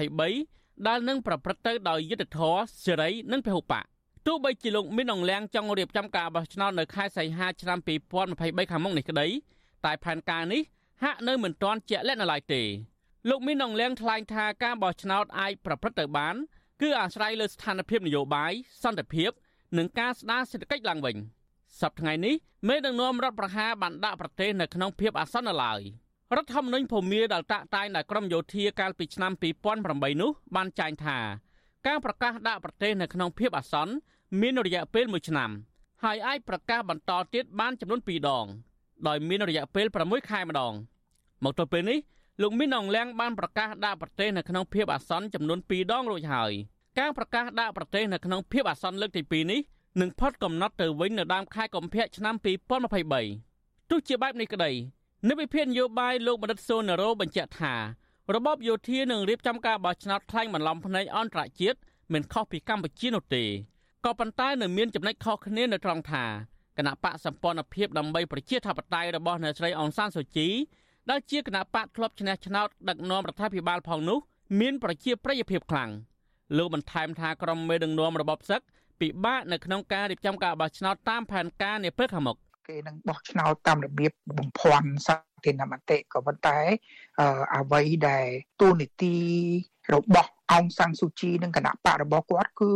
[0.10, 3.84] 2023ដែលនឹងប្រព្រឹត្តទៅដោយយុត្តិធម៌សេរីនិងពហុបក
[4.28, 7.80] ទោះបីជាលោកមានអង្លាំងចង់រៀបចំការបោះឆ្នោតនៅខែសីហាឆ្នាំ
[8.26, 9.28] 2023ខាងមុខនេះក្តី
[9.86, 10.62] តែផែនការនេះ
[11.04, 12.64] ហាក់នៅមិនទាន់ជាក់លាក់នៅឡើយទេ
[13.30, 16.36] លោកមីនអងលៀងថ្លែងថាការបោះឆ្នោតអាចប្រព្រឹត្តទៅបាន
[16.82, 18.52] គឺអាស្រ័យលើស្ថានភាពនយោបាយ
[18.84, 19.32] សន្តិភាព
[19.78, 21.18] និងការស្ដារសេដ្ឋកិច្ចឡើងវិញ
[21.82, 22.36] សប្តាហ៍ថ្ងៃនេះ
[22.68, 25.82] មេដឹកនាំរដ្ឋប្រហារបានដាក់ប្រទេសនៅក្នុងភាពអាសន្ននៅឡើយ
[26.36, 29.32] រដ្ឋធម្មនុញ្ញភូមាដែលតាក់តែងដោយក្រមយោធាកាលពីឆ្នាំ
[29.78, 31.18] 2008នោះបានចែងថា
[31.88, 33.94] ការប្រកាសដាក់ប្រទេសនៅក្នុងភាពអាសន្ន
[34.42, 35.52] មានរយៈពេល1ឆ្នាំ
[36.04, 38.46] ហើយអាចប្រកាសបន្តទៀតបានចំនួន2ដង
[39.08, 40.74] ដោយមានរយៈពេល6ខែម្ដង
[41.44, 42.00] មកទល់ពេលនេះ
[42.42, 46.52] លោកមីនអងលៀងបានប្រកាសដាក់ប្រទេសនៅក្នុងភាពអាសន្នចំនួន2ដងរួចហើយ
[47.00, 49.62] ការប្រកាសដាក់ប្រទេសនៅក្នុងភាពអាសន្នលើកទី2នេះ
[50.02, 52.36] នឹងផុតកំណត់ទៅវិញនៅដើមខែកុម្ភៈឆ្នាំ
[53.18, 54.72] 2023ទោះជាបែបនេះក្តី
[55.30, 57.74] និវិភាននយោបាយលោកបណ្ឌិតសូណារ៉ូបញ្ជាក់ថា
[58.36, 61.78] របបយោធានឹងរៀបចំការបោះឆ្នោតខ្លាំងបន្លំភ្នែកអន្តរជាតិ
[62.14, 63.44] មិនខុសពីកម្ពុជានោះទេ
[64.06, 66.26] ក៏ប៉ុន្តែនៅមានចំណុចខុសគ្នានៅត្រង់ថា
[66.78, 70.48] គណៈបកសម្ព័ន្ធភាពដើម្បីប្រជាធិបតេយ្យរបស់អ្នកស្រីអងសានសូជី
[71.10, 74.20] ដែលជាគណៈបកធ្លាប់ឈ្នះឆ្នោតដឹកនាំរដ្ឋាភិបាលផងនោះ
[74.60, 75.90] មានប្រជាប្រិយភាពខ្លាំង
[76.58, 78.62] លោកបន្ថែមថាក្រុមមេដឹកនាំរបបសឹក
[79.00, 85.16] ពិបាកនៅក្នុងការរៀបចំការបោះឆ្នោតតាមផែនការនាពេលខាងមុខគេនឹងបោះឆ្នោតតាមរបៀបបំភាន់សា
[85.46, 86.58] ធារណមតិក៏ប៉ុន្តែ
[87.56, 88.26] អ្វីដែល
[88.62, 89.16] ទូនីតិ
[89.94, 92.72] របស់អង្គសាំងស៊ូជីនិងគណៈបករបស់គាត់គឺ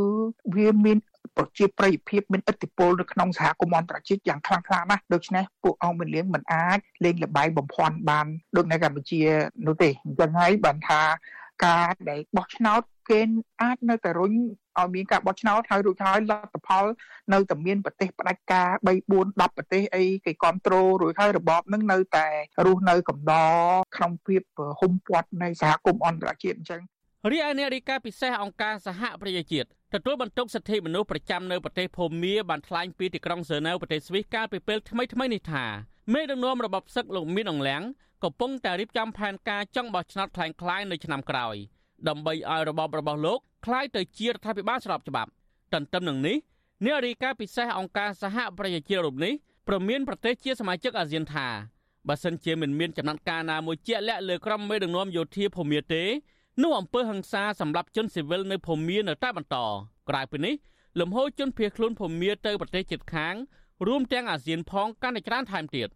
[0.56, 0.97] វាមាន
[1.38, 9.22] ប្រជាប្រិយភាពមានឥទ្ធិពលនៅក្នុងសហគមន៍អន្តរជាតិយ៉ាងខ្លាំងក្លាណាស់ដូច្នេះពួកអង្គមានលៀងមិនអាចលេងលបាយបំភាន់បានដូចនៅកម្ពុជា
[9.68, 11.02] នោះទេអញ្ចឹងហើយបានថា
[11.66, 13.22] ការដែលបោះឆ្នោតគេ
[13.62, 14.34] អាចនៅតែរុញ
[14.80, 16.86] ឲ្យមានការបោះឆ្នោតហើយរួចហើយលទ្ធផល
[17.34, 22.28] នៅតែមានប្រទេសផ្ដាច់ការ3 4 10ប្រទេសអីគេគ្រប់គ្រងរួចហើយរបបនឹងនៅតែ
[22.66, 23.56] រស់នៅកំដរ
[23.96, 24.42] ក្នុងភាព
[24.80, 26.82] ហុំព័ទ្ធនៃសហគមន៍អន្តរជាតិអញ្ចឹង
[27.32, 35.64] រីឯអ្នករាយការណ៍ពិសេសអង្គការសហប្រជាជាតិ ទទួលបន្ទុកសិទ្ធិមនុស្សប្រចាំនៅប្រទេសភូមាបានថ្លែងពីទីក្រុងសឺណែវប្រទេសស្វីសកាលពីពេលថ្មីៗនេះថា
[36.14, 37.83] មេដឹកនាំរបបសឹកលោកមីនអងលៀង
[38.25, 41.57] កំពុងតែរៀបចំផែនការចង់បោះឆ្នោតคล้ายៗនៅឆ្នាំក្រោយ
[42.09, 45.31] ដើម្បីឲ្យរបបរបស់លោកคล้ายទៅជារដ្ឋាភិបាលស្របច្បាប់
[45.73, 46.37] ទន្ទឹមនឹងនេះ
[46.85, 49.33] អ្នករាយការណ៍ពិសេសអង្គការសហប្រជាជាតិរូបនេះ
[49.69, 51.49] ប្រមានប្រទេសជាសមាជិកអាស៊ានថា
[52.09, 56.03] បើសិនជាមិនមានចំណាត់ការណាមួយជាក់លាក់លើក្រុមមេដឹកនាំយោធាភូមាទេ
[56.62, 59.57] នោះអំពើហិង្សាសម្រាប់ជនស៊ីវិលនៅភូមានៅតែបន្ត
[60.09, 60.55] ក្រៅពីនេះ
[60.99, 63.36] លំហូរជនភៀសខ្លួនភូមាទៅប្រទេសជិតខាង
[63.88, 65.88] រួមទាំងអាស៊ានផងកាន់តែច្រើនថែមទៀត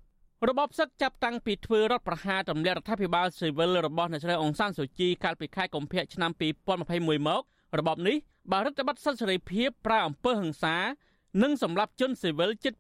[0.50, 6.32] របបសឹកចាប់តាំងពីធ្វើរដ្ឋប្រហារទម្លាក់រដ្ឋាភិបាលស៊ីវិលរបស់អ្នកស្រីអង្សានសូជីកាលពីខែកុម្ភៈឆ្នាំ
[6.80, 7.42] 2021មក
[7.80, 8.16] របបនេះ
[8.52, 10.76] បានរដ្ឋបတ်សិទ្ធិសេរីភាពប្រើអំពើហិង្សា
[11.44, 12.74] និងសម្លាប់ជនស៊ីវិលជិត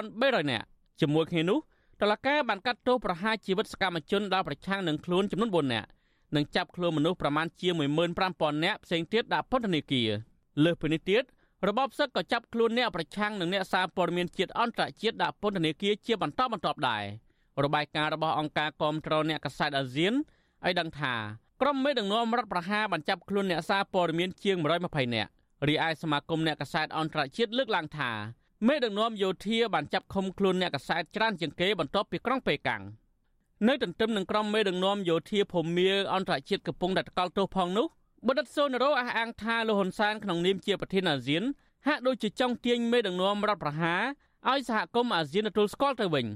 [0.00, 0.66] 2300នាក់
[1.00, 1.58] ជាមួយគ្នានោះ
[2.00, 5.88] តឡការបានកាត់ទោសប្រហារជីវិតសកម្មជនដល់ប្រឆាំងនឹងខ្លួនចំនួន4នាក់
[6.36, 7.68] និងចាប់ខ្លួនមនុស្សប្រមាណជា
[8.16, 10.10] 15000នាក់ផ្សេងទៀតដាក់ពន្ធនាគារ
[10.64, 11.22] លើសពីនេះទៀត
[11.68, 17.04] របបសឹកក៏ចាប់ខ្លួនអ្នកប្រឆាំងនឹងអ្នកសារព័ត៌មានជាតិអន្តរជាតិដាក់ពន្ធនាគារជាបន្តបន្ទាប់ដែរ
[17.64, 21.14] របាយការណ៍របស់អង្គការគាំទ្រអ្នកកសែតអាស៊ានឲ្យដឹងថា
[21.60, 25.30] ក្រុមមេដឹកនាំរដ្ឋប្រហារបានចាប់ខ្លួនអ្នកសារព័ត៌មានជាង120នាក់
[25.68, 28.10] រីឯសមាគមអ្នកកសែតអន្តរជាតិលើកឡើងថា
[28.68, 32.82] មេដឹកនាំយោធាបានចាប់ឃុំខ្លួនអ្នកកសែតច្រើនជាងគេបន្ទាប់ពីក្រុងប៉េកាំង
[33.68, 37.86] នៅទន្ទឹមនឹងក្រុមមេដឹកនាំយោធាភូមាអន្តរជាតិកំពុងតែតកល់ទោសផងនោះ
[38.26, 41.42] បណ្ឌិតសូណារ៉ូអះអាងថាលោកហ៊ុនសែនក្នុងនាមជាប្រធានអាស៊ាន
[41.86, 44.02] ហាក់ដូចជាចង់ទាញមេដឹកនាំរដ្ឋប្រហារ
[44.50, 46.26] ឲ្យសហគមន៍អាស៊ានទទួលស្គាល់ទៅវិញ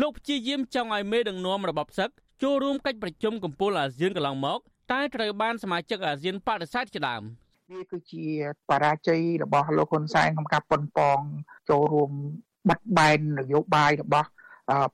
[0.00, 2.10] លោកព្យាយាមចង់ឲ្យមេដឹកនាំរបបសឹក
[2.42, 4.58] ចូលរួមកិច្ចប្រជុំកំពូលអាស៊ានកន្លងមក
[4.92, 7.22] តែត្រូវបានសមាជិកអាស៊ានបដិសេធជាដើម
[7.72, 8.24] វាគឺជា
[8.70, 11.18] បរាជ័យរបស់លោកហ៊ុនសែនក្នុងការប៉ុនប៉ង
[11.70, 12.10] ចូលរួម
[12.70, 14.28] បិទបែននយោបាយរបស់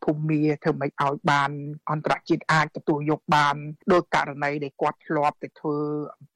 [0.04, 1.50] ភូមិមាធ្វើម៉េចឲ្យបាន
[1.90, 3.56] អន្តរជាតិអាចទទួលយកបាន
[3.92, 5.76] ដោយករណីដែលគាត់ធ្លាប់ទៅធ្វើ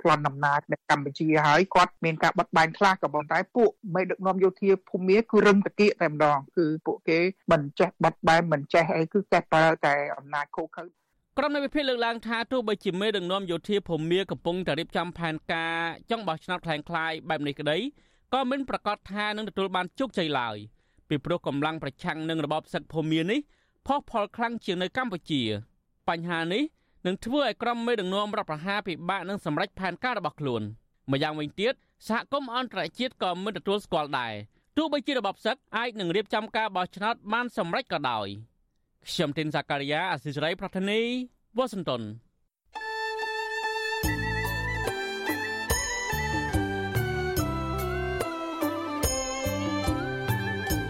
[0.00, 7.18] ប្លន់ដំណើរនៅកម្ពុជាហើយគាត់មានការបាត់បែនខ្លះក៏ប៉ុន្តែពួកមេដឹកនាំយោធាភូមិមាគឺរឹងតកៀកតែម្ដងគឺពួកគេ
[7.52, 10.84] មិនចេះបាត់បែនមិនចេះអីគឺចេះប្រើតែអំណាចខូខើ
[11.38, 15.76] ក្រុមនៃវិភាគលើកឡើងថាទោះបីជាមេដឹកនាំយោធាភូមិមាកំពុងតែរៀបចំផែនការ
[16.10, 17.78] ចង់បោះឆ្នោតខ្លាំងខ្លាយបែបនេះក្តី
[18.34, 20.58] ក៏មិនប្រកាសថានឹងទទួលបានជោគជ័យឡើយ។
[21.12, 23.40] ពីព្រោះកម្លាំងប្រឆាំងនឹងរបបសឹកភូមិនេះ
[23.86, 25.42] ផុសផុលខ្លាំងជាងនៅកម្ពុជា
[26.08, 26.62] បញ្ហានេះ
[27.06, 30.62] នឹងធ្វើឲ្យក្រុមមេដឹកនាំរដ្ឋប្រហារពិបាកនឹងសម្រេចផែនការរបស់ខ្លួន
[31.10, 31.74] ម្យ៉ាងវិញទៀត
[32.08, 34.32] សហគមន៍អន្តរជាតិក៏មិនទទួលស្គាល់ដែរ
[34.76, 38.28] ទោះបីជារបបសឹកអាចនឹងរៀបចំការបោះឆ្នោតបានសម្រេចក៏ដោយ
[39.08, 41.00] ខ្ញុំទីនសាការីយ៉ាអសិរ័យប្រធានី
[41.56, 42.02] វ៉ាស៊ីនតោន